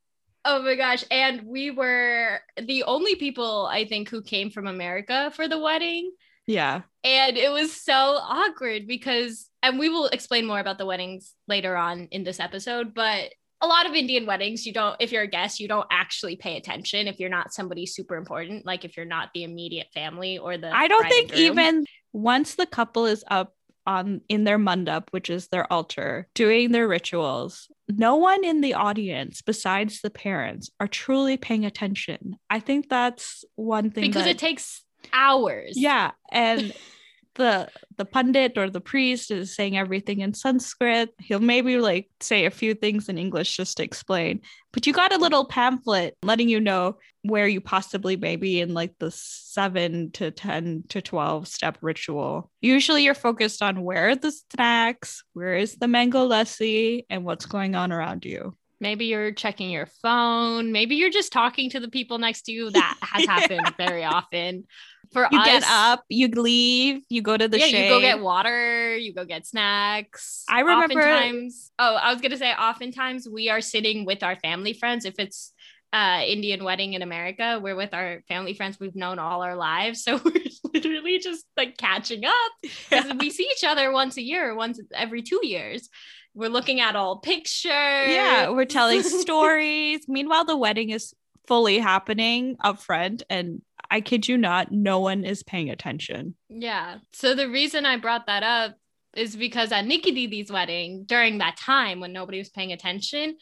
Oh 0.44 0.62
my 0.62 0.74
gosh, 0.74 1.04
and 1.10 1.42
we 1.44 1.70
were 1.70 2.40
the 2.60 2.84
only 2.84 3.14
people 3.14 3.66
I 3.66 3.86
think 3.86 4.08
who 4.08 4.22
came 4.22 4.50
from 4.50 4.66
America 4.66 5.32
for 5.34 5.48
the 5.48 5.58
wedding. 5.58 6.12
Yeah. 6.46 6.82
And 7.02 7.36
it 7.36 7.50
was 7.50 7.72
so 7.72 7.94
awkward 7.94 8.86
because, 8.86 9.48
and 9.62 9.78
we 9.78 9.88
will 9.88 10.06
explain 10.08 10.46
more 10.46 10.60
about 10.60 10.78
the 10.78 10.86
weddings 10.86 11.34
later 11.48 11.76
on 11.76 12.08
in 12.10 12.24
this 12.24 12.40
episode, 12.40 12.94
but 12.94 13.30
a 13.60 13.66
lot 13.66 13.86
of 13.86 13.94
Indian 13.94 14.26
weddings, 14.26 14.66
you 14.66 14.72
don't, 14.74 14.96
if 15.00 15.10
you're 15.10 15.22
a 15.22 15.28
guest, 15.28 15.58
you 15.58 15.68
don't 15.68 15.86
actually 15.90 16.36
pay 16.36 16.58
attention 16.58 17.08
if 17.08 17.18
you're 17.18 17.30
not 17.30 17.54
somebody 17.54 17.86
super 17.86 18.16
important, 18.16 18.66
like 18.66 18.84
if 18.84 18.96
you're 18.96 19.06
not 19.06 19.30
the 19.32 19.44
immediate 19.44 19.86
family 19.94 20.36
or 20.36 20.58
the. 20.58 20.74
I 20.74 20.86
don't 20.86 21.08
think 21.08 21.34
even 21.34 21.86
once 22.12 22.56
the 22.56 22.66
couple 22.66 23.06
is 23.06 23.24
up 23.28 23.54
on 23.86 24.20
in 24.28 24.44
their 24.44 24.58
mandap, 24.58 25.08
which 25.10 25.30
is 25.30 25.48
their 25.48 25.70
altar, 25.72 26.28
doing 26.34 26.72
their 26.72 26.88
rituals, 26.88 27.68
no 27.88 28.16
one 28.16 28.44
in 28.44 28.60
the 28.60 28.74
audience 28.74 29.42
besides 29.42 30.00
the 30.00 30.10
parents 30.10 30.70
are 30.80 30.88
truly 30.88 31.36
paying 31.36 31.64
attention. 31.64 32.36
I 32.48 32.60
think 32.60 32.88
that's 32.88 33.44
one 33.56 33.90
thing 33.90 34.04
because 34.04 34.24
that, 34.24 34.30
it 34.30 34.38
takes 34.38 34.84
hours. 35.12 35.72
yeah, 35.76 36.12
and 36.32 36.72
the 37.34 37.68
the 37.96 38.04
pundit 38.04 38.58
or 38.58 38.70
the 38.70 38.80
priest 38.80 39.30
is 39.30 39.54
saying 39.54 39.76
everything 39.76 40.20
in 40.20 40.34
Sanskrit. 40.34 41.10
He'll 41.18 41.40
maybe 41.40 41.78
like 41.78 42.10
say 42.20 42.44
a 42.44 42.50
few 42.50 42.74
things 42.74 43.08
in 43.08 43.18
English 43.18 43.56
just 43.56 43.76
to 43.76 43.84
explain. 43.84 44.40
But 44.72 44.86
you 44.86 44.92
got 44.92 45.12
a 45.12 45.18
little 45.18 45.44
pamphlet 45.44 46.16
letting 46.22 46.48
you 46.48 46.60
know 46.60 46.98
where 47.22 47.46
you 47.46 47.60
possibly 47.60 48.16
may 48.16 48.36
be 48.36 48.60
in 48.60 48.74
like 48.74 48.94
the 48.98 49.10
seven 49.10 50.10
to 50.12 50.30
10 50.30 50.84
to 50.88 51.00
12 51.00 51.48
step 51.48 51.78
ritual. 51.80 52.50
Usually 52.60 53.04
you're 53.04 53.14
focused 53.14 53.62
on 53.62 53.82
where 53.82 54.10
are 54.10 54.16
the 54.16 54.32
snacks, 54.52 55.22
where 55.32 55.56
is 55.56 55.76
the 55.76 55.88
mango 55.88 56.28
lassi, 56.28 57.06
and 57.08 57.24
what's 57.24 57.46
going 57.46 57.74
on 57.74 57.92
around 57.92 58.24
you. 58.24 58.56
Maybe 58.84 59.06
you're 59.06 59.32
checking 59.32 59.70
your 59.70 59.86
phone. 60.02 60.70
Maybe 60.70 60.96
you're 60.96 61.08
just 61.08 61.32
talking 61.32 61.70
to 61.70 61.80
the 61.80 61.88
people 61.88 62.18
next 62.18 62.42
to 62.42 62.52
you. 62.52 62.68
That 62.70 62.98
has 63.00 63.24
happened 63.34 63.72
very 63.78 64.04
often. 64.04 64.66
For 65.10 65.26
You 65.32 65.38
us, 65.40 65.46
get 65.46 65.64
up, 65.66 66.04
you 66.10 66.28
leave, 66.28 67.00
you 67.08 67.22
go 67.22 67.34
to 67.34 67.48
the 67.48 67.58
yeah, 67.58 67.66
shade. 67.66 67.84
you 67.84 67.88
go 67.88 68.00
get 68.00 68.20
water, 68.20 68.94
you 68.94 69.14
go 69.14 69.24
get 69.24 69.46
snacks. 69.46 70.44
I 70.50 70.60
remember- 70.60 71.00
Oftentimes, 71.00 71.72
oh, 71.78 71.94
I 71.94 72.12
was 72.12 72.20
gonna 72.20 72.36
say, 72.36 72.52
oftentimes 72.52 73.26
we 73.26 73.48
are 73.48 73.62
sitting 73.62 74.04
with 74.04 74.22
our 74.22 74.36
family 74.36 74.74
friends. 74.74 75.06
If 75.06 75.14
it's 75.18 75.54
uh, 75.94 76.20
Indian 76.26 76.62
wedding 76.62 76.92
in 76.92 77.00
America, 77.00 77.60
we're 77.62 77.76
with 77.76 77.94
our 77.94 78.22
family 78.28 78.52
friends 78.52 78.78
we've 78.78 78.96
known 78.96 79.18
all 79.18 79.40
our 79.42 79.56
lives, 79.56 80.02
so 80.04 80.20
we're 80.24 80.34
literally 80.74 81.20
just 81.20 81.46
like 81.56 81.78
catching 81.78 82.26
up 82.26 82.52
because 82.62 83.12
we 83.18 83.30
see 83.30 83.48
each 83.50 83.64
other 83.64 83.92
once 83.92 84.18
a 84.18 84.22
year, 84.22 84.54
once 84.54 84.78
every 84.92 85.22
two 85.22 85.40
years. 85.42 85.88
We're 86.34 86.50
looking 86.50 86.80
at 86.80 86.96
all 86.96 87.18
pictures. 87.18 87.70
Yeah, 87.70 88.50
we're 88.50 88.64
telling 88.64 89.02
stories. 89.02 90.06
Meanwhile, 90.08 90.44
the 90.46 90.56
wedding 90.56 90.90
is 90.90 91.14
fully 91.46 91.78
happening 91.78 92.56
up 92.60 92.80
front, 92.80 93.22
and 93.30 93.62
I 93.90 94.00
kid 94.00 94.26
you 94.28 94.36
not, 94.38 94.72
no 94.72 94.98
one 95.00 95.24
is 95.24 95.42
paying 95.42 95.70
attention. 95.70 96.34
Yeah. 96.48 96.98
So 97.12 97.34
the 97.34 97.48
reason 97.48 97.86
I 97.86 97.98
brought 97.98 98.26
that 98.26 98.42
up 98.42 98.76
is 99.16 99.36
because 99.36 99.70
at 99.70 99.84
Nikki 99.86 100.10
Didi's 100.10 100.50
wedding, 100.50 101.04
during 101.04 101.38
that 101.38 101.56
time 101.56 102.00
when 102.00 102.12
nobody 102.12 102.38
was 102.38 102.48
paying 102.48 102.72
attention, 102.72 103.36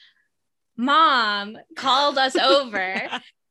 mom 0.77 1.57
called 1.77 2.19
us 2.19 2.37
over. 2.43 3.09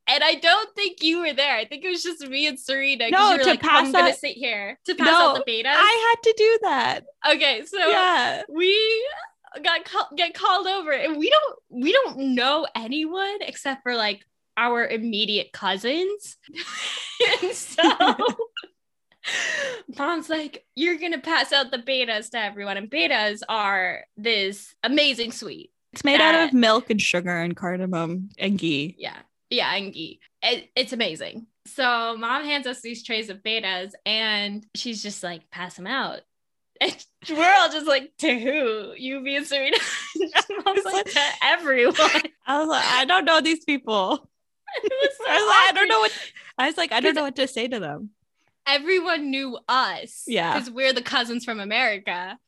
And 0.08 0.22
I 0.24 0.34
don't 0.34 0.68
think 0.74 1.02
you 1.02 1.20
were 1.20 1.32
there. 1.32 1.56
I 1.56 1.64
think 1.64 1.84
it 1.84 1.88
was 1.88 2.02
just 2.02 2.26
me 2.26 2.46
and 2.46 2.58
Serena. 2.60 3.08
No, 3.10 3.36
to 3.38 3.44
like, 3.44 3.60
pass 3.62 3.86
I'm 3.86 3.92
gonna 3.92 4.12
sit 4.14 4.36
here 4.36 4.78
to 4.86 4.94
pass 4.94 5.06
No, 5.06 5.30
out 5.30 5.34
the 5.46 5.50
petas. 5.50 5.72
I 5.74 6.14
had 6.14 6.22
to 6.24 6.34
do 6.36 6.58
that. 6.62 7.00
okay, 7.34 7.62
so 7.64 7.78
Yeah. 7.88 8.42
we 8.48 9.08
got 9.62 9.84
call- 9.84 10.10
get 10.16 10.34
called 10.34 10.66
over, 10.66 10.92
and 10.92 11.16
we 11.16 11.30
don't 11.30 11.58
we 11.70 11.92
don't 11.92 12.34
know 12.34 12.66
anyone 12.74 13.38
except 13.40 13.82
for 13.82 13.94
like 13.94 14.24
our 14.56 14.86
immediate 14.86 15.52
cousins. 15.52 16.36
and 17.42 17.52
so 17.52 17.82
mom's 19.98 20.28
like, 20.28 20.64
"You're 20.74 20.98
gonna 20.98 21.20
pass 21.20 21.52
out 21.52 21.70
the 21.70 21.78
petas 21.78 22.30
to 22.30 22.38
everyone," 22.38 22.76
and 22.76 22.90
petas 22.90 23.42
are 23.48 24.04
this 24.16 24.74
amazing 24.82 25.32
sweet. 25.32 25.70
It's 25.92 26.04
made 26.04 26.20
out 26.20 26.48
of 26.48 26.54
milk 26.54 26.90
and 26.90 27.00
sugar 27.00 27.38
and 27.38 27.54
cardamom 27.54 28.30
and 28.38 28.58
ghee. 28.58 28.96
Yeah, 28.98 29.18
yeah, 29.50 29.74
and 29.74 29.92
ghee. 29.92 30.20
It, 30.42 30.70
it's 30.74 30.92
amazing. 30.92 31.46
So 31.66 32.16
mom 32.18 32.44
hands 32.44 32.66
us 32.66 32.80
these 32.80 33.02
trays 33.02 33.30
of 33.30 33.42
petas, 33.42 33.92
and 34.06 34.66
she's 34.74 35.02
just 35.02 35.22
like, 35.22 35.50
"Pass 35.50 35.76
them 35.76 35.86
out." 35.86 36.22
And 36.82 37.38
we're 37.38 37.54
all 37.58 37.70
just 37.70 37.86
like, 37.86 38.12
"To 38.18 38.38
who? 38.38 38.94
You, 38.96 39.20
me, 39.20 39.36
and 39.36 39.46
Serena." 39.46 39.76
mom's 40.64 40.84
like, 40.84 41.06
"To 41.06 41.20
everyone." 41.42 41.94
I 42.46 42.58
was 42.58 42.68
like, 42.68 42.84
I 42.84 43.04
don't 43.04 43.24
know 43.24 43.40
these 43.40 43.64
people. 43.64 44.28
It 44.82 44.92
was 45.02 45.16
so 45.18 45.24
I 45.28 45.34
was 45.36 45.46
like, 45.46 45.68
I 45.68 45.72
don't 45.74 45.88
know 45.88 46.00
what 46.00 46.12
I 46.58 46.66
was 46.66 46.76
like, 46.78 46.92
I 46.92 47.00
don't 47.00 47.14
know 47.14 47.24
what 47.24 47.36
to 47.36 47.46
say 47.46 47.68
to 47.68 47.78
them. 47.78 48.10
everyone 48.66 49.30
knew 49.30 49.58
us. 49.68 50.24
Yeah. 50.26 50.54
Because 50.54 50.70
we're 50.70 50.94
the 50.94 51.02
cousins 51.02 51.44
from 51.44 51.60
America. 51.60 52.38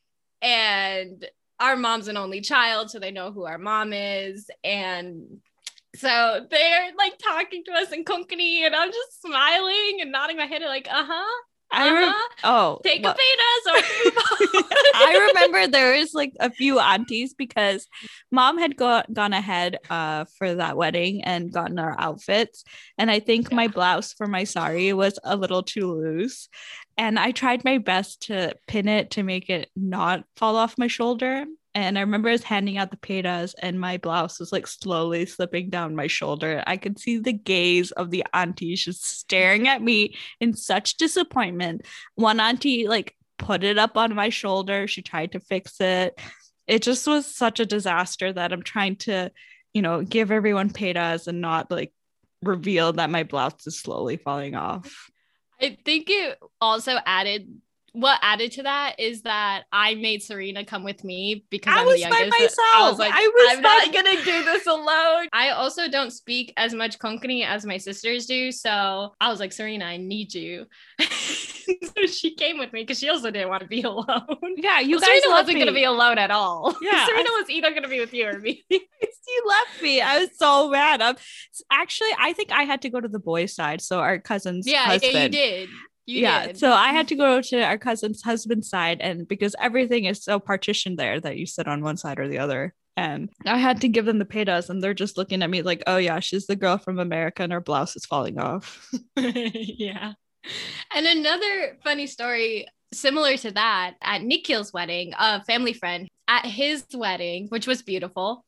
And 0.40 1.26
our 1.60 1.76
mom's 1.76 2.08
an 2.08 2.16
only 2.16 2.40
child, 2.40 2.90
so 2.90 2.98
they 2.98 3.10
know 3.10 3.30
who 3.30 3.44
our 3.44 3.58
mom 3.58 3.92
is. 3.92 4.48
And 4.64 5.40
so 5.96 6.46
they're 6.50 6.90
like 6.96 7.18
talking 7.18 7.62
to 7.64 7.72
us 7.72 7.92
in 7.92 8.04
Konkani, 8.04 8.60
and 8.64 8.74
I'm 8.74 8.90
just 8.90 9.20
smiling 9.22 9.98
and 10.00 10.10
nodding 10.10 10.38
my 10.38 10.46
head, 10.46 10.62
like, 10.62 10.88
uh 10.90 11.04
huh. 11.06 11.42
I 11.74 11.92
rem- 11.92 12.08
Uh-huh. 12.08 12.28
oh 12.44 12.80
Take 12.84 13.02
well- 13.02 13.12
a 13.12 13.16
so 13.64 13.70
I 13.74 13.80
can 13.82 14.04
move 14.04 14.16
on. 14.16 14.64
I 14.94 15.26
remember 15.28 15.66
there 15.66 15.98
was 15.98 16.14
like 16.14 16.32
a 16.40 16.50
few 16.50 16.78
aunties 16.78 17.34
because 17.34 17.86
mom 18.30 18.58
had 18.58 18.76
go- 18.76 19.02
gone 19.12 19.32
ahead 19.32 19.78
uh, 19.90 20.24
for 20.38 20.54
that 20.54 20.76
wedding 20.76 21.24
and 21.24 21.52
gotten 21.52 21.78
our 21.78 21.94
outfits. 21.98 22.64
And 22.98 23.10
I 23.10 23.20
think 23.20 23.52
my 23.52 23.68
blouse 23.68 24.12
for 24.12 24.26
my 24.26 24.44
sari 24.44 24.92
was 24.92 25.18
a 25.24 25.36
little 25.36 25.62
too 25.62 25.92
loose. 25.92 26.48
And 26.96 27.18
I 27.18 27.32
tried 27.32 27.64
my 27.64 27.78
best 27.78 28.22
to 28.28 28.54
pin 28.68 28.88
it 28.88 29.10
to 29.12 29.22
make 29.22 29.50
it 29.50 29.70
not 29.74 30.24
fall 30.36 30.56
off 30.56 30.78
my 30.78 30.86
shoulder. 30.86 31.44
And 31.74 31.98
I 31.98 32.02
remember 32.02 32.28
I 32.28 32.32
was 32.32 32.44
handing 32.44 32.78
out 32.78 32.92
the 32.92 32.96
petas 32.96 33.54
and 33.60 33.80
my 33.80 33.96
blouse 33.96 34.38
was 34.38 34.52
like 34.52 34.66
slowly 34.66 35.26
slipping 35.26 35.70
down 35.70 35.96
my 35.96 36.06
shoulder. 36.06 36.62
I 36.66 36.76
could 36.76 37.00
see 37.00 37.18
the 37.18 37.32
gaze 37.32 37.90
of 37.90 38.10
the 38.10 38.24
aunties 38.32 38.84
just 38.84 39.04
staring 39.04 39.66
at 39.66 39.82
me 39.82 40.16
in 40.40 40.54
such 40.54 40.96
disappointment. 40.96 41.82
One 42.14 42.38
auntie 42.38 42.86
like 42.86 43.16
put 43.38 43.64
it 43.64 43.76
up 43.76 43.96
on 43.96 44.14
my 44.14 44.28
shoulder. 44.28 44.86
She 44.86 45.02
tried 45.02 45.32
to 45.32 45.40
fix 45.40 45.80
it. 45.80 46.18
It 46.68 46.82
just 46.82 47.06
was 47.06 47.26
such 47.26 47.58
a 47.58 47.66
disaster 47.66 48.32
that 48.32 48.52
I'm 48.52 48.62
trying 48.62 48.96
to, 48.96 49.32
you 49.72 49.82
know, 49.82 50.02
give 50.02 50.30
everyone 50.30 50.70
petas 50.70 51.26
and 51.26 51.40
not 51.40 51.70
like 51.70 51.92
reveal 52.42 52.92
that 52.92 53.10
my 53.10 53.24
blouse 53.24 53.66
is 53.66 53.80
slowly 53.80 54.16
falling 54.16 54.54
off. 54.54 55.10
I 55.60 55.76
think 55.84 56.06
it 56.08 56.38
also 56.60 56.96
added 57.04 57.48
what 57.94 58.18
added 58.22 58.50
to 58.52 58.64
that 58.64 58.96
is 58.98 59.22
that 59.22 59.62
I 59.72 59.94
made 59.94 60.20
Serena 60.22 60.64
come 60.64 60.82
with 60.82 61.04
me 61.04 61.44
because 61.48 61.74
I 61.76 61.80
I'm 61.80 61.86
was 61.86 62.02
the 62.02 62.10
by 62.10 62.18
youngest. 62.18 62.58
I 62.60 62.72
myself. 62.80 62.90
was 62.90 62.98
like, 62.98 63.12
I 63.14 63.20
was 63.34 63.56
I'm 63.56 63.62
by- 63.62 63.68
not 63.68 63.92
gonna 63.94 64.24
do 64.24 64.44
this 64.44 64.66
alone. 64.66 65.28
I 65.32 65.50
also 65.50 65.88
don't 65.88 66.10
speak 66.10 66.52
as 66.56 66.74
much 66.74 66.98
Konkani 66.98 67.46
as 67.46 67.64
my 67.64 67.76
sisters 67.78 68.26
do, 68.26 68.50
so 68.50 69.14
I 69.20 69.30
was 69.30 69.38
like, 69.38 69.52
Serena, 69.52 69.84
I 69.84 69.96
need 69.96 70.34
you. 70.34 70.66
so 71.00 72.06
she 72.06 72.34
came 72.34 72.58
with 72.58 72.72
me 72.72 72.82
because 72.82 72.98
she 72.98 73.08
also 73.08 73.30
didn't 73.30 73.48
want 73.48 73.62
to 73.62 73.68
be 73.68 73.82
alone. 73.84 74.06
Yeah, 74.56 74.80
you 74.80 74.96
Well, 74.96 75.00
guys 75.00 75.22
Serena 75.22 75.30
wasn't 75.30 75.54
me. 75.54 75.60
gonna 75.60 75.72
be 75.72 75.84
alone 75.84 76.18
at 76.18 76.30
all. 76.30 76.74
Yeah, 76.82 77.06
Serena 77.06 77.28
I- 77.30 77.38
was 77.40 77.48
either 77.50 77.72
gonna 77.72 77.88
be 77.88 78.00
with 78.00 78.12
you 78.12 78.26
or 78.28 78.38
me. 78.40 78.64
you 78.68 78.80
left 79.46 79.82
me. 79.82 80.00
I 80.00 80.18
was 80.18 80.30
so 80.36 80.68
mad. 80.68 81.00
I'm, 81.00 81.16
actually, 81.70 82.10
I 82.18 82.32
think 82.32 82.50
I 82.52 82.64
had 82.64 82.82
to 82.82 82.90
go 82.90 83.00
to 83.00 83.08
the 83.08 83.18
boys' 83.20 83.54
side. 83.54 83.80
So 83.80 84.00
our 84.00 84.18
cousin's 84.18 84.66
yeah, 84.66 84.84
husband. 84.84 85.12
yeah, 85.14 85.22
you 85.24 85.28
did. 85.30 85.68
You 86.06 86.22
yeah. 86.22 86.46
did. 86.48 86.58
So 86.58 86.72
I 86.72 86.88
had 86.88 87.08
to 87.08 87.14
go 87.14 87.40
to 87.40 87.62
our 87.62 87.78
cousin's 87.78 88.22
husband's 88.22 88.68
side, 88.68 89.00
and 89.00 89.26
because 89.26 89.54
everything 89.60 90.04
is 90.04 90.22
so 90.22 90.38
partitioned 90.38 90.98
there 90.98 91.20
that 91.20 91.36
you 91.36 91.46
sit 91.46 91.68
on 91.68 91.82
one 91.82 91.96
side 91.96 92.18
or 92.18 92.28
the 92.28 92.38
other. 92.38 92.74
And 92.96 93.30
I 93.44 93.58
had 93.58 93.80
to 93.80 93.88
give 93.88 94.04
them 94.04 94.20
the 94.20 94.24
petas, 94.24 94.70
and 94.70 94.80
they're 94.80 94.94
just 94.94 95.16
looking 95.16 95.42
at 95.42 95.50
me 95.50 95.62
like, 95.62 95.82
oh, 95.88 95.96
yeah, 95.96 96.20
she's 96.20 96.46
the 96.46 96.54
girl 96.54 96.78
from 96.78 97.00
America, 97.00 97.42
and 97.42 97.52
her 97.52 97.60
blouse 97.60 97.96
is 97.96 98.06
falling 98.06 98.38
off. 98.38 98.88
yeah. 99.16 100.12
And 100.94 101.06
another 101.06 101.78
funny 101.82 102.06
story 102.06 102.68
similar 102.92 103.36
to 103.38 103.50
that 103.52 103.94
at 104.00 104.22
Nikhil's 104.22 104.72
wedding, 104.72 105.12
a 105.18 105.42
family 105.44 105.72
friend 105.72 106.08
at 106.28 106.46
his 106.46 106.84
wedding, 106.94 107.48
which 107.48 107.66
was 107.66 107.82
beautiful. 107.82 108.44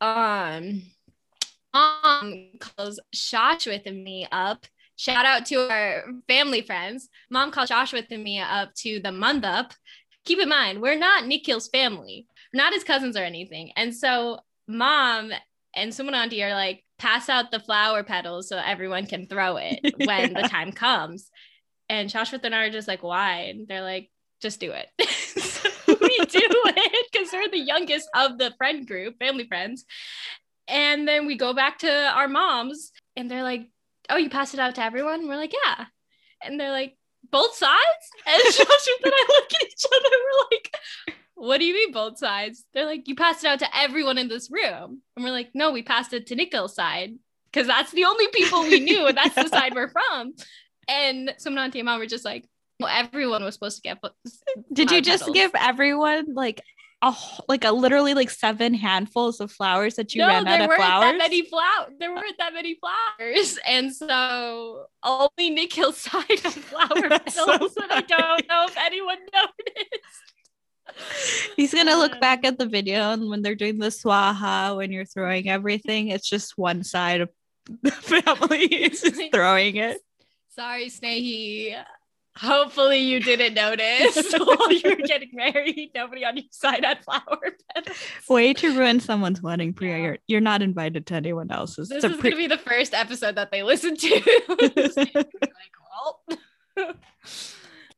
Um, 0.00 0.82
mom 1.74 2.48
calls 2.58 3.00
Shashwat 3.14 3.86
and 3.86 4.02
me 4.02 4.26
up. 4.30 4.66
Shout 5.00 5.24
out 5.24 5.46
to 5.46 5.66
our 5.66 6.04
family 6.28 6.60
friends. 6.60 7.08
Mom 7.30 7.50
called 7.50 7.70
Shashwat 7.70 8.08
and 8.10 8.22
me 8.22 8.38
up 8.38 8.74
to 8.80 9.00
the 9.00 9.08
mandap. 9.08 9.70
Keep 10.26 10.40
in 10.40 10.50
mind, 10.50 10.82
we're 10.82 10.98
not 10.98 11.24
Nikhil's 11.24 11.68
family, 11.68 12.26
we're 12.52 12.58
not 12.58 12.74
his 12.74 12.84
cousins 12.84 13.16
or 13.16 13.22
anything. 13.22 13.72
And 13.76 13.96
so, 13.96 14.40
mom 14.68 15.32
and 15.74 15.98
auntie 15.98 16.44
are 16.44 16.52
like, 16.52 16.84
pass 16.98 17.30
out 17.30 17.50
the 17.50 17.60
flower 17.60 18.04
petals 18.04 18.50
so 18.50 18.58
everyone 18.58 19.06
can 19.06 19.26
throw 19.26 19.56
it 19.56 19.80
when 20.04 20.34
the 20.34 20.42
time 20.42 20.70
comes. 20.70 21.30
And 21.88 22.10
Shashwat 22.10 22.44
and 22.44 22.54
I 22.54 22.64
are 22.64 22.70
just 22.70 22.86
like, 22.86 23.02
why? 23.02 23.52
And 23.54 23.66
they're 23.66 23.80
like, 23.80 24.10
just 24.42 24.60
do 24.60 24.70
it. 24.70 24.88
so 25.08 25.70
we 25.86 25.94
do 25.96 26.28
it 26.42 27.06
because 27.10 27.32
we're 27.32 27.48
the 27.48 27.58
youngest 27.58 28.06
of 28.14 28.36
the 28.36 28.52
friend 28.58 28.86
group, 28.86 29.18
family 29.18 29.46
friends. 29.46 29.86
And 30.68 31.08
then 31.08 31.26
we 31.26 31.38
go 31.38 31.54
back 31.54 31.78
to 31.78 31.90
our 31.90 32.28
moms 32.28 32.92
and 33.16 33.30
they're 33.30 33.42
like, 33.42 33.66
oh, 34.10 34.16
you 34.16 34.30
passed 34.30 34.54
it 34.54 34.60
out 34.60 34.74
to 34.76 34.84
everyone? 34.84 35.28
We're 35.28 35.36
like, 35.36 35.52
yeah. 35.64 35.86
And 36.42 36.58
they're 36.58 36.70
like, 36.70 36.96
both 37.30 37.54
sides? 37.54 37.72
And 38.26 38.42
Shashwat 38.54 39.04
and 39.04 39.12
I 39.14 39.24
look 39.28 39.52
at 39.54 39.66
each 39.66 39.84
other. 39.84 40.16
We're 40.24 40.46
like, 40.50 40.76
what 41.34 41.58
do 41.58 41.64
you 41.64 41.74
mean 41.74 41.92
both 41.92 42.18
sides? 42.18 42.64
They're 42.74 42.86
like, 42.86 43.08
you 43.08 43.14
passed 43.14 43.44
it 43.44 43.48
out 43.48 43.60
to 43.60 43.76
everyone 43.76 44.18
in 44.18 44.28
this 44.28 44.50
room. 44.50 45.00
And 45.16 45.24
we're 45.24 45.30
like, 45.30 45.50
no, 45.54 45.72
we 45.72 45.82
passed 45.82 46.12
it 46.12 46.26
to 46.28 46.34
Nikhil's 46.34 46.74
side 46.74 47.14
because 47.50 47.66
that's 47.66 47.92
the 47.92 48.04
only 48.04 48.28
people 48.28 48.62
we 48.62 48.80
knew 48.80 49.06
and 49.06 49.16
that's 49.16 49.34
the 49.34 49.48
side 49.56 49.74
we're 49.74 49.90
from. 49.90 50.34
And 50.88 51.34
some 51.38 51.56
auntie 51.56 51.80
and 51.80 51.86
mom 51.86 51.98
were 51.98 52.06
just 52.06 52.24
like, 52.24 52.46
well, 52.78 52.90
everyone 52.92 53.44
was 53.44 53.54
supposed 53.54 53.76
to 53.76 53.82
get. 53.82 53.98
Did 54.72 54.90
you 54.90 55.02
just 55.02 55.22
petals. 55.22 55.34
give 55.34 55.50
everyone 55.54 56.34
like 56.34 56.62
a 57.02 57.14
like 57.48 57.64
a 57.64 57.72
literally 57.72 58.14
like 58.14 58.30
seven 58.30 58.74
handfuls 58.74 59.40
of 59.40 59.50
flowers 59.50 59.94
that 59.94 60.14
you 60.14 60.20
no, 60.20 60.28
ran 60.28 60.46
out 60.46 60.50
there 60.50 60.62
of 60.64 60.68
weren't 60.68 60.80
flowers? 60.82 61.12
that 61.12 61.18
many 61.18 61.42
flowers. 61.42 61.92
There 61.98 62.14
weren't 62.14 62.38
that 62.38 62.52
many 62.54 62.76
flowers, 62.76 63.58
and 63.66 63.94
so 63.94 64.86
only 65.02 65.50
Nikhil's 65.50 65.96
side 65.96 66.30
of 66.44 66.52
flower 66.54 67.08
petals. 67.08 67.34
so 67.34 67.82
and 67.82 67.92
I 67.92 68.00
don't 68.02 68.48
know 68.48 68.66
if 68.68 68.76
anyone 68.76 69.18
noticed. 69.34 70.30
He's 71.56 71.72
gonna 71.72 71.96
look 71.96 72.14
Um, 72.14 72.20
back 72.20 72.44
at 72.44 72.58
the 72.58 72.66
video 72.66 73.12
and 73.12 73.30
when 73.30 73.42
they're 73.42 73.54
doing 73.54 73.78
the 73.78 73.88
swaha, 73.88 74.76
when 74.76 74.92
you're 74.92 75.04
throwing 75.04 75.48
everything, 75.48 76.08
it's 76.08 76.28
just 76.28 76.58
one 76.58 76.82
side 76.84 77.20
of 77.20 77.30
the 77.82 77.90
family 77.92 78.64
is 78.66 79.00
just 79.00 79.20
throwing 79.32 79.76
it. 79.76 79.98
Sorry, 80.50 80.86
Snehi. 80.86 81.76
Hopefully 82.40 82.98
you 82.98 83.20
didn't 83.20 83.52
notice 83.54 84.32
while 84.38 84.72
you 84.72 84.80
were 84.84 85.06
getting 85.06 85.28
married. 85.34 85.90
Nobody 85.94 86.24
on 86.24 86.36
your 86.38 86.46
side 86.50 86.84
had 86.84 87.04
flower 87.04 87.38
petals. 87.74 87.96
Way 88.28 88.54
to 88.54 88.76
ruin 88.78 88.98
someone's 89.00 89.42
wedding, 89.42 89.74
Priya. 89.74 89.96
Yeah. 89.98 90.02
You're 90.04 90.18
you're 90.26 90.40
not 90.40 90.62
invited 90.62 91.06
to 91.08 91.14
anyone 91.14 91.50
else's. 91.50 91.88
This 91.90 92.02
is 92.02 92.16
pre- 92.16 92.30
gonna 92.30 92.40
be 92.42 92.46
the 92.46 92.56
first 92.58 92.94
episode 92.94 93.34
that 93.36 93.50
they 93.50 93.62
listen 93.62 93.94
to. 93.96 94.44
like, 94.48 95.16
well. 96.76 96.94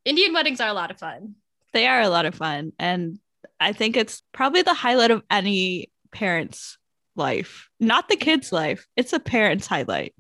Indian 0.05 0.33
weddings 0.33 0.61
are 0.61 0.69
a 0.69 0.75
lot 0.75 0.91
of 0.91 0.99
fun. 0.99 1.37
they 1.73 1.87
are 1.87 2.01
a 2.01 2.09
lot 2.09 2.27
of 2.27 2.35
fun, 2.35 2.73
and 2.79 3.19
I 3.61 3.73
think 3.73 3.97
it's 3.97 4.23
probably 4.33 4.63
the 4.63 4.75
highlight 4.75 5.13
of 5.13 5.23
any 5.31 5.93
parent's 6.11 6.79
life, 7.15 7.69
not 7.79 8.09
the 8.09 8.17
kid's 8.17 8.51
life. 8.51 8.87
It's 8.97 9.13
a 9.13 9.21
parent's 9.21 9.69
highlight. 9.69 10.15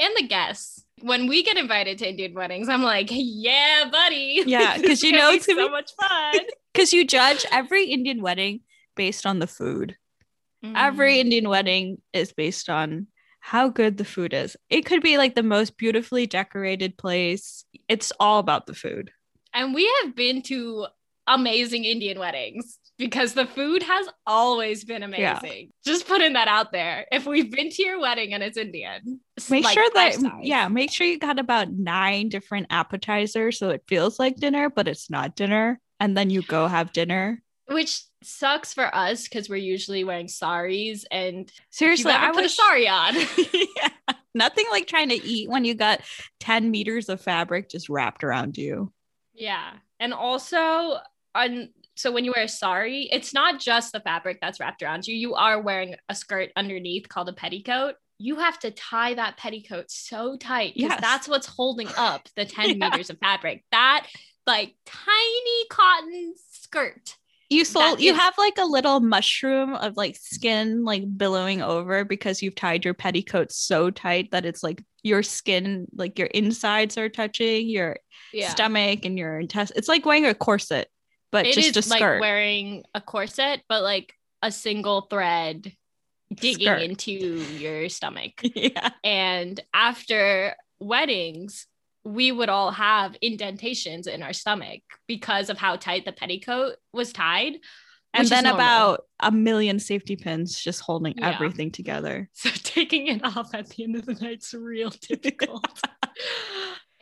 And 0.00 0.14
the 0.16 0.26
guests. 0.26 0.84
When 1.02 1.26
we 1.26 1.42
get 1.42 1.56
invited 1.56 1.98
to 1.98 2.08
Indian 2.08 2.34
weddings, 2.34 2.68
I'm 2.68 2.82
like, 2.82 3.08
yeah, 3.10 3.88
buddy. 3.90 4.42
Yeah, 4.46 4.76
because 4.78 5.02
you 5.02 5.12
know 5.12 5.30
it's 5.30 5.46
so 5.46 5.54
be- 5.54 5.68
much 5.70 5.92
fun. 6.00 6.40
Because 6.74 6.92
you 6.92 7.04
judge 7.04 7.44
every 7.50 7.86
Indian 7.90 8.22
wedding 8.22 8.60
based 8.94 9.26
on 9.26 9.40
the 9.40 9.46
food. 9.48 9.96
every 10.62 11.14
Mm. 11.14 11.20
Indian 11.20 11.48
wedding 11.48 11.98
is 12.12 12.32
based 12.32 12.68
on 12.68 13.08
how 13.40 13.68
good 13.68 13.96
the 13.96 14.04
food 14.04 14.32
is. 14.32 14.56
It 14.70 14.84
could 14.86 15.02
be 15.02 15.18
like 15.18 15.34
the 15.34 15.42
most 15.42 15.76
beautifully 15.76 16.26
decorated 16.26 16.96
place. 16.96 17.64
It's 17.88 18.12
all 18.20 18.38
about 18.38 18.66
the 18.66 18.74
food. 18.74 19.10
And 19.54 19.74
we 19.74 19.90
have 20.02 20.14
been 20.14 20.42
to 20.42 20.86
amazing 21.26 21.84
Indian 21.84 22.18
weddings 22.18 22.78
because 22.98 23.32
the 23.34 23.46
food 23.46 23.82
has 23.82 24.06
always 24.26 24.84
been 24.84 25.02
amazing. 25.02 25.22
Yeah. 25.52 25.64
Just 25.84 26.06
putting 26.08 26.32
that 26.34 26.48
out 26.48 26.72
there. 26.72 27.06
If 27.12 27.26
we've 27.26 27.50
been 27.50 27.70
to 27.70 27.82
your 27.82 28.00
wedding 28.00 28.34
and 28.34 28.42
it's 28.42 28.56
Indian, 28.58 29.20
Make 29.48 29.64
like 29.64 29.74
sure 29.74 29.88
that 29.94 30.14
stars. 30.14 30.34
yeah, 30.42 30.68
make 30.68 30.90
sure 30.90 31.06
you 31.06 31.18
got 31.18 31.38
about 31.38 31.70
9 31.70 32.28
different 32.28 32.66
appetizers 32.70 33.58
so 33.58 33.70
it 33.70 33.84
feels 33.86 34.18
like 34.18 34.36
dinner 34.36 34.68
but 34.68 34.88
it's 34.88 35.08
not 35.10 35.36
dinner 35.36 35.80
and 36.00 36.16
then 36.16 36.28
you 36.30 36.42
go 36.42 36.66
have 36.66 36.92
dinner. 36.92 37.40
which 37.70 38.02
sucks 38.22 38.74
for 38.74 38.92
us 38.94 39.24
because 39.24 39.48
we're 39.48 39.56
usually 39.56 40.02
wearing 40.02 40.26
saris 40.26 41.04
and 41.12 41.52
Seriously, 41.70 42.10
I 42.12 42.32
put 42.32 42.44
a 42.44 42.48
sari 42.48 42.88
on. 42.88 43.14
yeah. 43.52 43.88
Nothing 44.34 44.66
like 44.72 44.86
trying 44.88 45.08
to 45.10 45.24
eat 45.24 45.48
when 45.48 45.64
you 45.64 45.74
got 45.74 46.00
10 46.40 46.70
meters 46.70 47.08
of 47.08 47.20
fabric 47.20 47.68
just 47.68 47.88
wrapped 47.88 48.24
around 48.24 48.58
you. 48.58 48.92
yeah, 49.34 49.70
and 50.00 50.12
also 50.12 50.98
on 51.34 51.68
so 51.98 52.12
when 52.12 52.24
you 52.24 52.32
wear 52.34 52.44
a 52.44 52.48
sari, 52.48 53.08
it's 53.12 53.34
not 53.34 53.58
just 53.60 53.92
the 53.92 54.00
fabric 54.00 54.38
that's 54.40 54.60
wrapped 54.60 54.82
around 54.82 55.06
you. 55.06 55.14
You 55.16 55.34
are 55.34 55.60
wearing 55.60 55.96
a 56.08 56.14
skirt 56.14 56.50
underneath 56.56 57.08
called 57.08 57.28
a 57.28 57.32
petticoat. 57.32 57.96
You 58.18 58.36
have 58.36 58.58
to 58.60 58.70
tie 58.70 59.14
that 59.14 59.36
petticoat 59.36 59.90
so 59.90 60.36
tight 60.36 60.74
because 60.74 60.90
Yes. 60.90 61.00
that's 61.00 61.28
what's 61.28 61.46
holding 61.46 61.88
up 61.96 62.28
the 62.36 62.44
10 62.56 62.78
Yeah. 62.78 62.90
meters 62.90 63.10
of 63.10 63.18
fabric. 63.18 63.64
That 63.72 64.06
like 64.46 64.74
tiny 64.86 65.66
cotton 65.70 66.34
skirt. 66.50 67.16
You 67.50 67.64
sold 67.64 68.00
you 68.00 68.12
is- 68.12 68.18
have 68.18 68.34
like 68.38 68.58
a 68.58 68.64
little 68.64 69.00
mushroom 69.00 69.74
of 69.74 69.96
like 69.96 70.16
skin 70.16 70.84
like 70.84 71.02
billowing 71.16 71.62
over 71.62 72.04
because 72.04 72.42
you've 72.42 72.54
tied 72.54 72.84
your 72.84 72.94
petticoat 72.94 73.50
so 73.52 73.90
tight 73.90 74.30
that 74.32 74.44
it's 74.44 74.62
like 74.62 74.84
your 75.02 75.22
skin, 75.22 75.86
like 75.94 76.18
your 76.18 76.28
insides 76.28 76.98
are 76.98 77.08
touching 77.08 77.68
your 77.68 77.96
Yeah. 78.32 78.50
stomach 78.50 79.04
and 79.04 79.16
your 79.18 79.40
intestine. 79.40 79.76
It's 79.78 79.88
like 79.88 80.04
wearing 80.04 80.26
a 80.26 80.34
corset, 80.34 80.88
but 81.32 81.46
It 81.46 81.54
just 81.54 81.76
is 81.76 81.86
a 81.86 81.90
like 81.90 82.00
wearing 82.00 82.84
a 82.94 83.00
corset, 83.00 83.62
but 83.68 83.82
like 83.82 84.14
a 84.42 84.50
single 84.52 85.02
thread 85.02 85.72
digging 86.34 86.66
Skirt. 86.66 86.82
into 86.82 87.12
your 87.12 87.88
stomach. 87.88 88.32
yeah. 88.42 88.90
And 89.02 89.60
after 89.72 90.54
weddings, 90.80 91.66
we 92.04 92.32
would 92.32 92.48
all 92.48 92.70
have 92.70 93.16
indentations 93.20 94.06
in 94.06 94.22
our 94.22 94.32
stomach 94.32 94.80
because 95.06 95.50
of 95.50 95.58
how 95.58 95.76
tight 95.76 96.04
the 96.04 96.12
petticoat 96.12 96.76
was 96.92 97.12
tied. 97.12 97.54
And 98.14 98.26
then 98.26 98.46
about 98.46 99.04
a 99.20 99.30
million 99.30 99.78
safety 99.78 100.16
pins 100.16 100.58
just 100.58 100.80
holding 100.80 101.14
Yeah. 101.18 101.34
everything 101.34 101.70
together. 101.70 102.30
so 102.34 102.48
taking 102.62 103.08
it 103.08 103.22
off 103.24 103.54
at 103.54 103.68
the 103.68 103.84
end 103.84 103.96
of 103.96 104.06
the 104.06 104.14
night's 104.14 104.54
real 104.54 104.90
difficult. 105.00 105.66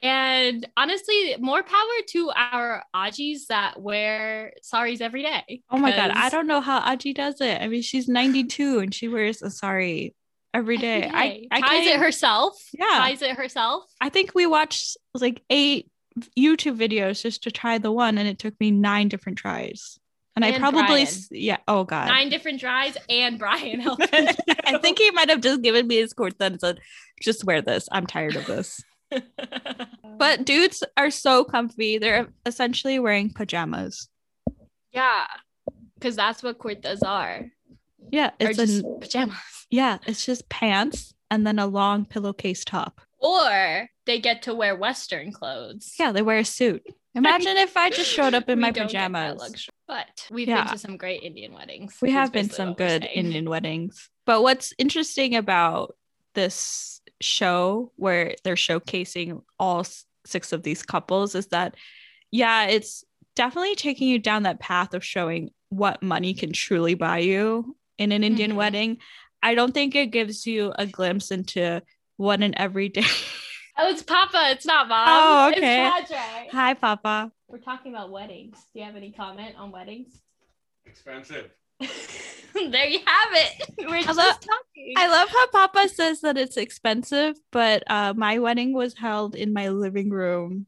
And 0.06 0.66
honestly, 0.76 1.36
more 1.40 1.62
power 1.62 1.96
to 2.10 2.30
our 2.36 2.84
Ajis 2.94 3.46
that 3.48 3.80
wear 3.80 4.52
saris 4.62 5.00
every 5.00 5.22
day. 5.22 5.62
Oh 5.70 5.78
my 5.78 5.90
god, 5.90 6.12
I 6.12 6.28
don't 6.28 6.46
know 6.46 6.60
how 6.60 6.80
Aji 6.80 7.14
does 7.14 7.40
it. 7.40 7.60
I 7.60 7.66
mean, 7.66 7.82
she's 7.82 8.06
92 8.08 8.78
and 8.78 8.94
she 8.94 9.08
wears 9.08 9.42
a 9.42 9.50
sari 9.50 10.14
every 10.54 10.76
day. 10.76 11.02
every 11.02 11.16
I. 11.16 11.46
I 11.50 11.60
ties 11.60 11.86
it 11.88 11.98
herself. 11.98 12.54
Yeah. 12.72 12.86
Ties 12.98 13.22
it 13.22 13.36
herself. 13.36 13.84
I 14.00 14.08
think 14.08 14.32
we 14.34 14.46
watched 14.46 14.96
like 15.14 15.42
eight 15.50 15.90
YouTube 16.38 16.78
videos 16.78 17.20
just 17.22 17.42
to 17.42 17.50
try 17.50 17.78
the 17.78 17.90
one, 17.92 18.16
and 18.16 18.28
it 18.28 18.38
took 18.38 18.58
me 18.60 18.70
nine 18.70 19.08
different 19.08 19.38
tries. 19.38 19.98
And, 20.36 20.44
I 20.44 20.58
probably, 20.58 21.02
s- 21.02 21.28
yeah. 21.30 21.56
Oh 21.66 21.84
god, 21.84 22.08
Nine 22.08 22.28
different 22.28 22.60
tries 22.60 22.96
and 23.08 23.38
Brian 23.38 23.80
helped. 23.80 24.06
I 24.12 24.78
think 24.82 24.98
he 24.98 25.10
might 25.10 25.30
have 25.30 25.40
just 25.40 25.62
given 25.62 25.86
me 25.86 25.96
his 25.96 26.12
cord 26.12 26.34
then 26.38 26.52
and 26.52 26.60
said, 26.60 26.78
"Just 27.22 27.44
wear 27.44 27.62
this. 27.62 27.88
I'm 27.90 28.06
tired 28.06 28.36
of 28.36 28.44
this." 28.46 28.82
But 30.18 30.46
dudes 30.46 30.82
are 30.96 31.10
so 31.10 31.44
comfy. 31.44 31.98
They're 31.98 32.28
essentially 32.46 32.98
wearing 32.98 33.32
pajamas. 33.34 34.08
yeah, 34.92 35.26
because 35.94 36.16
that's 36.16 36.42
what 36.42 36.58
kurtas 36.58 37.00
are. 37.04 37.46
Yeah, 38.10 38.30
it's 38.38 38.56
just 38.56 38.82
an 38.84 38.98
pajamas. 39.00 39.36
yeah, 39.70 39.98
it's 40.06 40.24
just 40.24 40.48
pants 40.48 41.12
and 41.30 41.46
then 41.46 41.58
a 41.58 41.66
long 41.66 42.06
pillowcase 42.06 42.64
top. 42.64 43.00
Or 43.18 43.88
they 44.06 44.20
get 44.20 44.42
to 44.42 44.54
wear 44.54 44.74
Western 44.74 45.32
clothes. 45.32 45.92
Yeah, 45.98 46.12
they 46.12 46.22
wear 46.22 46.38
a 46.38 46.44
suit. 46.44 46.82
Imagine 47.14 47.56
if 47.58 47.76
I 47.76 47.90
just 47.90 48.10
showed 48.10 48.32
up 48.34 48.48
in 48.48 48.58
my 48.60 48.70
don't 48.70 48.90
get 48.90 49.12
that 49.12 49.36
pajamas. 49.38 49.68
But 49.86 50.26
we've 50.30 50.48
Yeah. 50.48 50.64
been 50.64 50.72
to 50.72 50.78
some 50.78 50.96
great 50.96 51.22
Indian 51.22 51.52
weddings. 51.52 51.96
We 52.00 52.12
have 52.12 52.32
been 52.32 52.48
some 52.48 52.72
good. 52.72 53.04
Indian 53.14 53.50
weddings. 53.50 54.08
But 54.24 54.42
what's 54.42 54.72
interesting 54.78 55.34
about 55.36 55.94
this 56.34 56.95
show 57.20 57.92
where 57.96 58.34
they're 58.44 58.54
showcasing 58.54 59.42
all 59.58 59.84
six 60.26 60.52
of 60.52 60.62
these 60.62 60.82
couples 60.82 61.34
is 61.34 61.46
that 61.48 61.74
yeah, 62.32 62.66
it's 62.66 63.04
definitely 63.36 63.74
taking 63.76 64.08
you 64.08 64.18
down 64.18 64.42
that 64.42 64.58
path 64.60 64.92
of 64.94 65.04
showing 65.04 65.50
what 65.68 66.02
money 66.02 66.34
can 66.34 66.52
truly 66.52 66.94
buy 66.94 67.18
you 67.18 67.76
in 67.98 68.12
an 68.12 68.24
Indian 68.24 68.52
Mhm. 68.52 68.56
wedding. 68.56 68.98
I 69.42 69.54
don't 69.54 69.72
think 69.72 69.94
it 69.94 70.06
gives 70.10 70.46
you 70.46 70.72
a 70.78 70.86
glimpse 70.86 71.30
into 71.30 71.82
what 72.16 72.42
an 72.42 72.54
everyday. 72.58 73.02
Oh, 73.78 73.90
it's 73.90 74.02
Papa. 74.02 74.48
It's 74.52 74.64
not 74.64 74.88
Mom. 74.88 75.06
Oh, 75.06 75.48
okay. 75.50 75.86
It's 76.00 76.10
Hi, 76.52 76.72
Papa. 76.72 77.30
We're 77.46 77.58
talking 77.58 77.92
about 77.92 78.10
weddings. 78.10 78.56
Do 78.72 78.78
you 78.78 78.86
have 78.86 78.96
any 78.96 79.12
comment 79.12 79.54
on 79.58 79.70
weddings? 79.70 80.22
Expensive. 80.86 81.50
there 82.70 82.86
you 82.86 83.00
have 83.04 83.28
it. 83.32 83.70
We're 83.88 84.02
just 84.02 84.16
love- 84.16 84.40
talking. 84.40 84.94
I 84.96 85.08
love 85.08 85.28
how 85.28 85.46
Papa 85.48 85.88
says 85.88 86.20
that 86.22 86.36
it's 86.38 86.56
expensive, 86.56 87.36
but 87.52 87.82
uh, 87.90 88.14
my 88.16 88.38
wedding 88.38 88.72
was 88.72 88.94
held 88.94 89.34
in 89.34 89.52
my 89.52 89.68
living 89.68 90.10
room. 90.10 90.66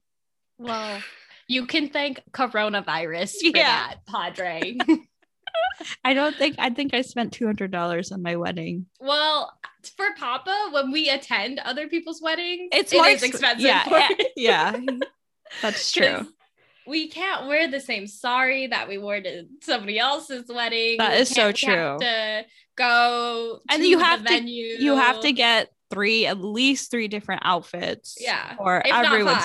well, 0.59 1.01
you 1.47 1.65
can 1.67 1.89
thank 1.89 2.21
coronavirus 2.33 3.33
for 3.41 3.57
Yeah. 3.57 3.89
that, 3.95 4.07
Padre. 4.07 4.77
I 6.05 6.13
don't 6.13 6.35
think 6.37 6.57
I 6.59 6.71
think 6.71 6.93
I 6.93 7.01
spent 7.03 7.33
two 7.33 7.47
hundred 7.47 7.71
dollars 7.71 8.13
on 8.13 8.21
my 8.23 8.37
wedding. 8.37 8.87
well, 9.01 9.57
for 9.97 10.07
Papa, 10.19 10.71
when 10.73 10.91
we 10.91 11.09
attend 11.09 11.59
other 11.61 11.89
people's 11.89 12.21
weddings, 12.21 12.69
It's 12.73 12.93
it 12.93 12.97
more 12.97 13.09
expensive. 13.09 13.61
Yeah, 13.61 13.85
yeah, 13.89 14.09
yeah. 14.37 14.77
That's 15.63 15.91
true. 15.93 16.27
We 16.89 17.09
can't 17.09 17.47
wear 17.47 17.69
the 17.71 17.81
same 17.81 18.07
sari 18.07 18.67
that 18.69 18.89
we 18.89 18.99
wore 18.99 19.21
to 19.21 19.45
somebody 19.63 19.99
else's 19.99 20.45
wedding. 20.49 20.97
That 20.99 21.13
We 21.13 21.19
is 21.19 21.29
so 21.29 21.53
can't- 21.53 21.63
we 21.63 21.69
have 21.75 21.99
true. 21.99 22.07
To 22.07 22.45
go 22.77 23.61
And 23.69 23.83
to 23.83 23.89
you 23.89 23.99
the 23.99 24.05
have 24.05 24.25
to- 24.25 24.29
venue. 24.29 24.77
You 24.79 24.97
have 24.97 25.21
to 25.21 25.33
get 25.33 25.71
three, 25.91 26.27
at 26.27 26.39
least 26.39 26.91
three 26.91 27.09
different 27.09 27.43
outfits. 27.45 28.17
Yeah, 28.21 28.57
for 28.57 28.87
everyone's 28.87 29.45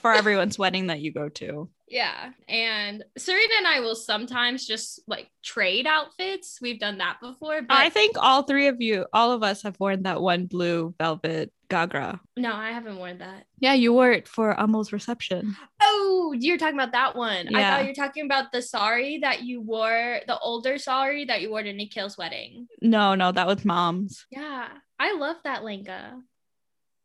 for 0.00 0.12
everyone's 0.12 0.58
wedding 0.58 0.88
that 0.88 1.00
you 1.00 1.12
go 1.12 1.28
to. 1.30 1.70
Yeah. 1.94 2.30
And 2.48 3.04
Serena 3.16 3.54
and 3.58 3.68
I 3.68 3.78
will 3.78 3.94
sometimes 3.94 4.66
just 4.66 4.98
like 5.06 5.30
trade 5.44 5.86
outfits. 5.86 6.58
We've 6.60 6.80
done 6.80 6.98
that 6.98 7.20
before, 7.20 7.62
but 7.62 7.76
I 7.76 7.88
think 7.88 8.16
all 8.18 8.42
three 8.42 8.66
of 8.66 8.82
you, 8.82 9.06
all 9.12 9.30
of 9.30 9.44
us, 9.44 9.62
have 9.62 9.78
worn 9.78 10.02
that 10.02 10.20
one 10.20 10.46
blue 10.46 10.92
velvet 10.98 11.52
ghagra. 11.70 12.18
no, 12.36 12.52
I 12.52 12.72
haven't 12.72 12.96
worn 12.98 13.18
that. 13.18 13.46
Yeah, 13.60 13.74
you 13.74 13.92
wore 13.92 14.10
it 14.10 14.26
for 14.26 14.50
Amal's 14.50 14.92
reception. 14.92 15.54
Oh, 15.80 16.34
you're 16.36 16.58
talking 16.58 16.74
about 16.74 16.92
that 16.92 17.14
one. 17.14 17.46
Yeah. 17.48 17.58
I 17.58 17.62
thought 17.62 17.82
you 17.82 17.88
were 17.90 17.94
talking 17.94 18.24
about 18.24 18.50
the 18.50 18.60
sari 18.60 19.18
that 19.18 19.44
you 19.44 19.60
wore, 19.60 20.18
the 20.26 20.36
older 20.40 20.78
sari 20.78 21.26
that 21.26 21.42
you 21.42 21.50
wore 21.50 21.62
to 21.62 21.72
Nikhil's 21.72 22.18
wedding. 22.18 22.66
No, 22.82 23.14
no, 23.14 23.30
that 23.30 23.46
was 23.46 23.64
mom's. 23.64 24.26
Yeah. 24.30 24.66
I 24.98 25.16
love 25.16 25.36
that 25.44 25.62
lehenga. 25.62 26.20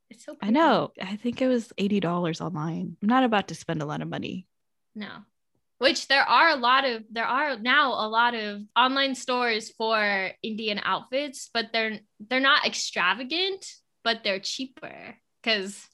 It's 0.09 0.25
so 0.25 0.35
I 0.41 0.49
know. 0.49 0.91
I 0.99 1.15
think 1.17 1.41
it 1.41 1.47
was 1.47 1.71
eighty 1.77 1.99
dollars 1.99 2.41
online. 2.41 2.97
I'm 3.03 3.09
not 3.09 3.23
about 3.23 3.49
to 3.49 3.55
spend 3.55 3.83
a 3.83 3.85
lot 3.85 4.01
of 4.01 4.09
money. 4.09 4.47
No. 4.95 5.09
Which 5.77 6.07
there 6.07 6.23
are 6.23 6.49
a 6.49 6.55
lot 6.57 6.83
of 6.83 7.03
there 7.09 7.25
are 7.25 7.57
now 7.57 7.93
a 7.93 8.07
lot 8.09 8.33
of 8.35 8.61
online 8.75 9.15
stores 9.15 9.71
for 9.77 10.31
Indian 10.43 10.79
outfits, 10.83 11.49
but 11.53 11.67
they're 11.71 11.99
they're 12.19 12.41
not 12.41 12.65
extravagant, 12.65 13.65
but 14.03 14.23
they're 14.23 14.41
cheaper 14.41 15.15
because 15.41 15.87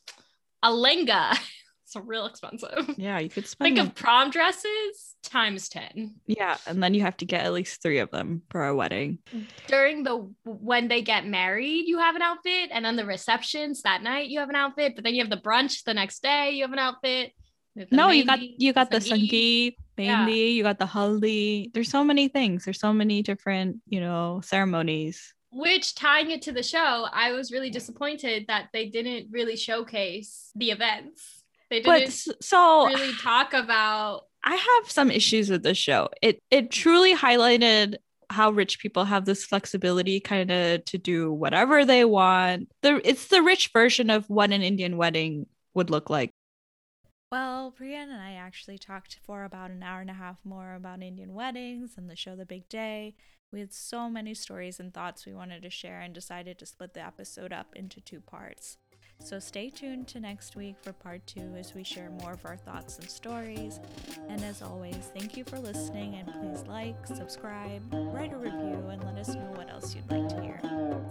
a 0.63 0.69
lehenga 0.69 1.33
is 1.87 1.95
real 2.03 2.25
expensive. 2.25 2.95
Yeah, 2.97 3.19
you 3.19 3.29
could 3.29 3.45
spend. 3.47 3.75
Think 3.75 3.87
of 3.87 3.93
prom 3.93 4.31
dresses 4.31 5.15
times 5.23 5.69
10. 5.69 6.15
yeah, 6.27 6.57
and 6.67 6.81
then 6.81 6.93
you 6.93 7.01
have 7.01 7.17
to 7.17 7.25
get 7.25 7.45
at 7.45 7.53
least 7.53 7.81
three 7.81 7.99
of 7.99 8.09
them 8.11 8.41
for 8.49 8.65
a 8.65 8.75
wedding. 8.75 9.19
During 9.67 10.03
the 10.03 10.31
when 10.45 10.87
they 10.87 11.01
get 11.03 11.27
married, 11.27 11.85
you 11.87 11.99
have 11.99 12.15
an 12.15 12.21
outfit, 12.23 12.69
and 12.71 12.83
then 12.83 12.95
the 12.95 13.05
receptions 13.05 13.83
that 13.83 14.01
night 14.01 14.29
you 14.29 14.39
have 14.39 14.49
an 14.49 14.55
outfit, 14.55 14.93
but 14.95 15.03
then 15.03 15.13
you 15.13 15.21
have 15.21 15.29
the 15.29 15.37
brunch 15.37 15.83
the 15.83 15.93
next 15.93 16.23
day, 16.23 16.51
you 16.51 16.63
have 16.63 16.73
an 16.73 16.79
outfit. 16.79 17.33
The 17.75 17.87
no, 17.91 18.09
you 18.09 18.23
got 18.25 18.39
you 18.41 18.71
got 18.73 18.89
the 18.91 18.97
sangeet. 18.97 19.29
sangeet, 19.31 19.75
Yeah. 19.97 20.27
you 20.27 20.63
got 20.63 20.79
the 20.79 20.85
haldi. 20.85 21.73
There's 21.73 21.89
so 21.89 22.03
many 22.03 22.27
things. 22.29 22.63
There's 22.65 22.79
so 22.79 22.93
many 22.93 23.21
different, 23.21 23.77
you 23.87 23.99
know, 23.99 24.41
ceremonies. 24.43 25.33
Which 25.51 25.95
tying 25.95 26.31
it 26.31 26.41
to 26.43 26.51
the 26.51 26.63
show, 26.63 27.07
I 27.11 27.31
was 27.31 27.51
really 27.51 27.69
disappointed 27.69 28.45
that 28.47 28.69
they 28.73 28.87
didn't 28.87 29.27
really 29.31 29.55
showcase 29.55 30.51
the 30.55 30.71
events. 30.71 31.43
They 31.69 31.81
But 31.81 31.99
didn't 31.99 32.07
s- 32.09 32.27
so 32.41 32.87
really 32.87 33.13
talk 33.21 33.53
about 33.53 34.23
I 34.43 34.55
have 34.55 34.91
some 34.91 35.09
issues 35.09 35.49
with 35.49 35.63
this 35.63 35.77
show. 35.77 36.09
It 36.21 36.39
it 36.51 36.71
truly 36.71 37.15
highlighted 37.15 37.95
how 38.29 38.51
rich 38.51 38.79
people 38.79 39.05
have 39.05 39.25
this 39.25 39.43
flexibility 39.45 40.19
kind 40.19 40.49
of 40.51 40.83
to 40.85 40.97
do 40.97 41.31
whatever 41.31 41.83
they 41.85 42.05
want. 42.05 42.69
The 42.83 43.01
it's 43.07 43.27
the 43.27 43.41
rich 43.41 43.71
version 43.73 44.09
of 44.09 44.29
what 44.29 44.51
an 44.51 44.61
Indian 44.61 44.97
wedding 44.97 45.45
would 45.73 45.89
look 45.89 46.09
like. 46.09 46.31
Well, 47.31 47.73
Priyan 47.77 48.03
and 48.03 48.21
I 48.21 48.33
actually 48.33 48.77
talked 48.77 49.19
for 49.25 49.43
about 49.43 49.71
an 49.71 49.83
hour 49.83 49.99
and 49.99 50.09
a 50.09 50.13
half 50.13 50.37
more 50.45 50.73
about 50.73 51.01
Indian 51.01 51.33
weddings 51.33 51.95
and 51.97 52.09
the 52.09 52.15
show 52.15 52.35
The 52.35 52.45
Big 52.45 52.69
Day. 52.69 53.15
We 53.51 53.59
had 53.59 53.73
so 53.73 54.09
many 54.09 54.33
stories 54.33 54.79
and 54.79 54.93
thoughts 54.93 55.25
we 55.25 55.33
wanted 55.33 55.63
to 55.63 55.69
share 55.69 55.99
and 55.99 56.13
decided 56.13 56.59
to 56.59 56.65
split 56.65 56.93
the 56.93 57.05
episode 57.05 57.51
up 57.51 57.75
into 57.75 57.99
two 57.99 58.21
parts. 58.21 58.77
So 59.19 59.39
stay 59.39 59.69
tuned 59.69 60.07
to 60.09 60.19
next 60.19 60.55
week 60.55 60.75
for 60.81 60.91
part 60.91 61.25
two 61.25 61.55
as 61.57 61.73
we 61.73 61.83
share 61.83 62.09
more 62.09 62.33
of 62.33 62.45
our 62.45 62.57
thoughts 62.57 62.99
and 62.99 63.09
stories. 63.09 63.79
And 64.27 64.43
as 64.43 64.61
always, 64.61 65.09
thank 65.17 65.37
you 65.37 65.45
for 65.45 65.57
listening 65.57 66.15
and 66.15 66.27
please 66.27 66.67
like, 66.67 67.07
subscribe, 67.07 67.81
write 67.91 68.33
a 68.33 68.37
review, 68.37 68.83
and 68.89 69.03
let 69.03 69.15
us 69.15 69.33
know 69.33 69.53
what 69.55 69.69
else 69.69 69.95
you'd 69.95 70.11
like 70.11 70.27
to 70.29 70.41
hear. 70.41 70.59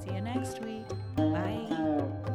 See 0.04 0.14
you 0.14 0.20
next 0.20 0.62
week. 0.62 0.86
Bye. 1.16 2.33